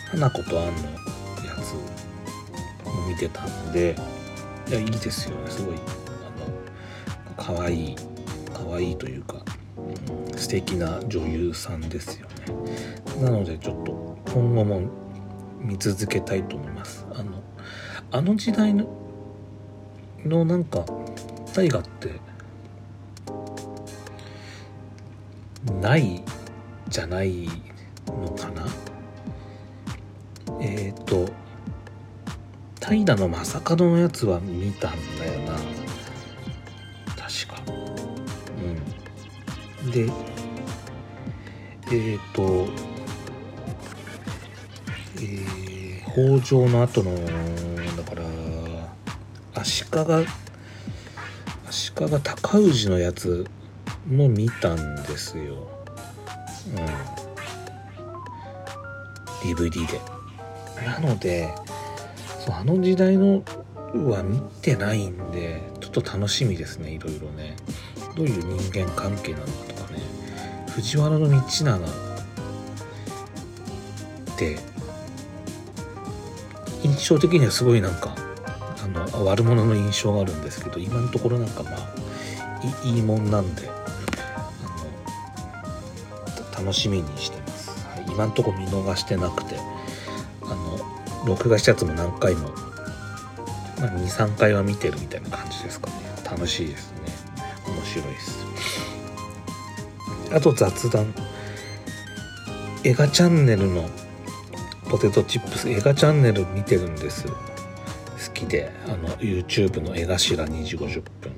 [0.10, 1.74] 花子とあんのやつ
[2.86, 3.96] も見てたんで
[4.68, 5.52] いやいいですよね。
[5.52, 5.80] すごいあ
[7.50, 7.96] の可愛い
[8.54, 9.44] 可可愛いというか、
[9.78, 12.34] うん、素敵な女優さんですよね。
[13.22, 14.82] なのでちょっと今後も
[15.60, 17.06] 見続けたいと思います。
[17.14, 17.44] あの
[18.12, 18.88] あの時代の
[20.26, 20.86] のなんか
[21.54, 22.10] 大河って
[25.84, 26.24] ない
[26.88, 27.50] じゃない
[28.08, 28.66] のかな？
[30.62, 31.30] えっ、ー、と
[32.80, 35.56] 平の正門のやつは見たんだよな。
[37.18, 37.62] 確か。
[39.84, 39.92] うん。
[39.92, 40.04] で
[41.92, 42.70] えっ、ー、と
[45.18, 48.24] えー、北条の後のだから
[49.62, 49.90] 足利
[51.68, 53.46] 足利尊氏のやつ
[54.08, 55.68] も見たんですよ。
[56.72, 56.78] うん。
[59.56, 60.00] DVD で。
[60.86, 61.54] なので
[62.46, 63.44] そうあの時代の
[64.10, 67.56] は見てないんでちょっと楽しみですねいろいろね。
[68.16, 70.00] どういう人間関係なのかとかね。
[70.72, 71.80] 藤原道長っ
[74.38, 74.58] て
[76.84, 78.16] 印象的にはすごいなんか
[78.84, 81.94] あの悪者の印象があるんですけど今のところなんかまあ
[82.84, 83.83] いいもんなんで。
[86.64, 89.58] 楽しみにしてます、はい、今んとこ見逃してなくて
[90.44, 90.80] あの
[91.26, 92.50] 録画したやつも何回も、
[93.80, 95.94] まあ、23回は見てるみたいな感じですかね。
[96.24, 97.00] 楽しいですね。
[97.68, 98.46] 面白いです。
[100.34, 101.14] あと雑談。
[102.84, 103.90] 映画チャンネルの
[104.90, 107.34] ポテトチップス映画チャンネル見てるんです好
[108.34, 108.72] きで。
[108.88, 111.34] あの YouTube の絵頭2時50分。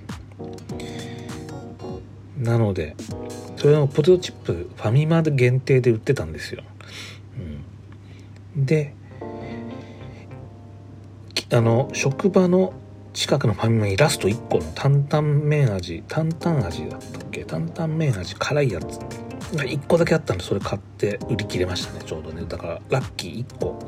[2.38, 2.95] なので
[3.66, 6.61] それのポテトチップファミマ限定で売ってたんですよ、
[8.55, 8.93] うん、で
[11.51, 12.74] あの職場の
[13.13, 17.43] 近くのファミマにラスト1個の担々麺味担々味だったっけ？
[17.43, 18.99] 担々麺味辛いやつ
[19.55, 22.45] が1個だけあったんでそれ買って売り切れましたねちょうどね。
[22.47, 23.80] だからラッキー1個。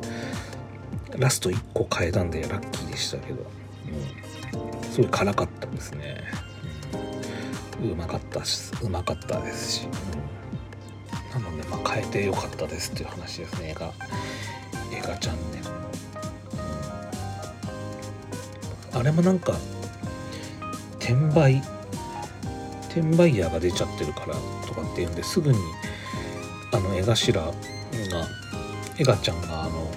[1.20, 3.46] ラスト1個買えたんでラッキーでしたけど、
[3.86, 6.24] うん、すごい辛かったですね。
[7.82, 9.88] うまかったしうまかったですし、
[11.36, 13.94] うん、なのでまあ変えてよかったですっていう話ですね映画。
[14.94, 15.66] 映画チャンネル、
[19.00, 19.54] あれもなんか
[21.00, 21.62] 転売
[22.90, 25.60] 転売ヤーが出ちゃってるからとかっていうんですぐに
[26.72, 27.54] あの絵頭が
[28.98, 29.92] エガちゃんがあの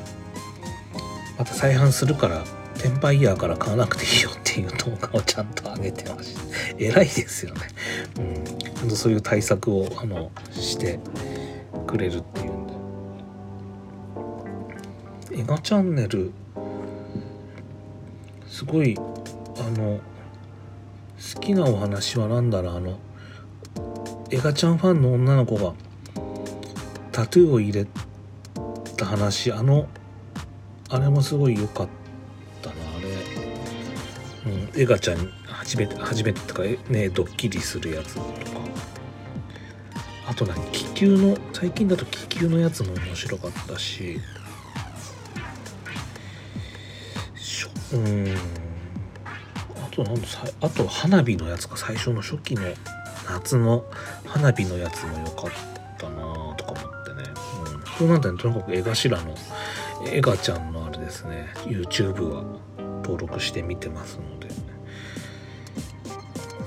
[1.39, 2.45] また再販するから
[2.81, 6.41] 転売ヤーから買わなくていいよっていう動画をちゃんと上げてました
[6.79, 7.61] 偉いですよね。
[8.19, 8.59] うん。
[8.59, 10.99] ちゃんとそういう対策をあのして
[11.87, 12.73] くれるっていうんで。
[15.43, 16.33] 映画チャンネル
[18.49, 19.01] すごいあ
[19.79, 20.01] の
[21.35, 22.99] 好きなお話は何だろうあの
[24.31, 25.75] 映画ちゃんファンの女の子が
[27.13, 27.87] タトゥーを入れ
[28.97, 29.87] た話あの
[30.89, 32.00] あれもすごい良かった、
[34.77, 38.31] エガちゃん初めて初めてとかねドッキリするやつとか。
[40.27, 44.21] あと何気球の最近だと気球のやつも面白かったし。
[47.35, 48.37] しょうん。
[49.85, 52.63] あとなんさあと花火のやつか最初の初期の
[53.29, 53.85] 夏の
[54.25, 55.51] 花火のやつも良かっ
[55.99, 57.29] たなとか思ってね、
[57.75, 58.39] うん、そうなんだね。
[58.39, 59.35] とにかく絵頭の
[60.07, 61.49] エガちゃんのあれですね。
[61.65, 62.45] YouTube は。
[63.11, 64.47] 登録して見てますので。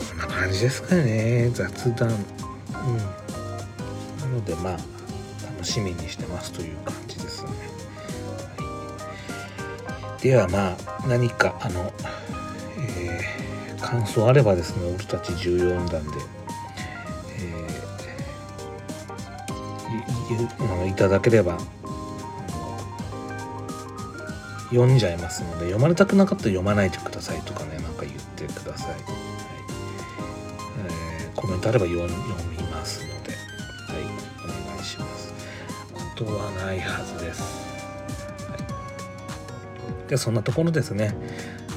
[0.10, 2.10] こんな感じですかね雑談。
[2.10, 2.18] うん。
[2.18, 2.24] な
[4.28, 4.78] のでまあ
[5.64, 7.50] 楽しみにしてますという感じですね、
[8.58, 10.78] はい、ではまあ
[11.08, 11.94] 何かあの、
[12.98, 16.10] えー、感想あればですね俺たち14弾で
[20.88, 21.58] いいただければ
[24.74, 29.02] 読んじゃいますので読まれたくなかったら読まないでくださいとかねなんか言ってください、はい。
[31.22, 32.10] えー、コメントあれば読み
[32.72, 33.38] ますのでは
[34.00, 34.04] い
[34.44, 35.34] お願いします。
[35.96, 37.42] あとはないはずです、
[38.50, 38.58] は
[40.08, 41.16] い、でそんなところですね。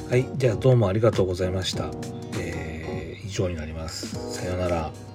[0.09, 0.27] はい。
[0.35, 1.91] じゃあどうもありがとうございました、
[2.39, 4.33] えー、以上になります。
[4.33, 5.06] さようなら。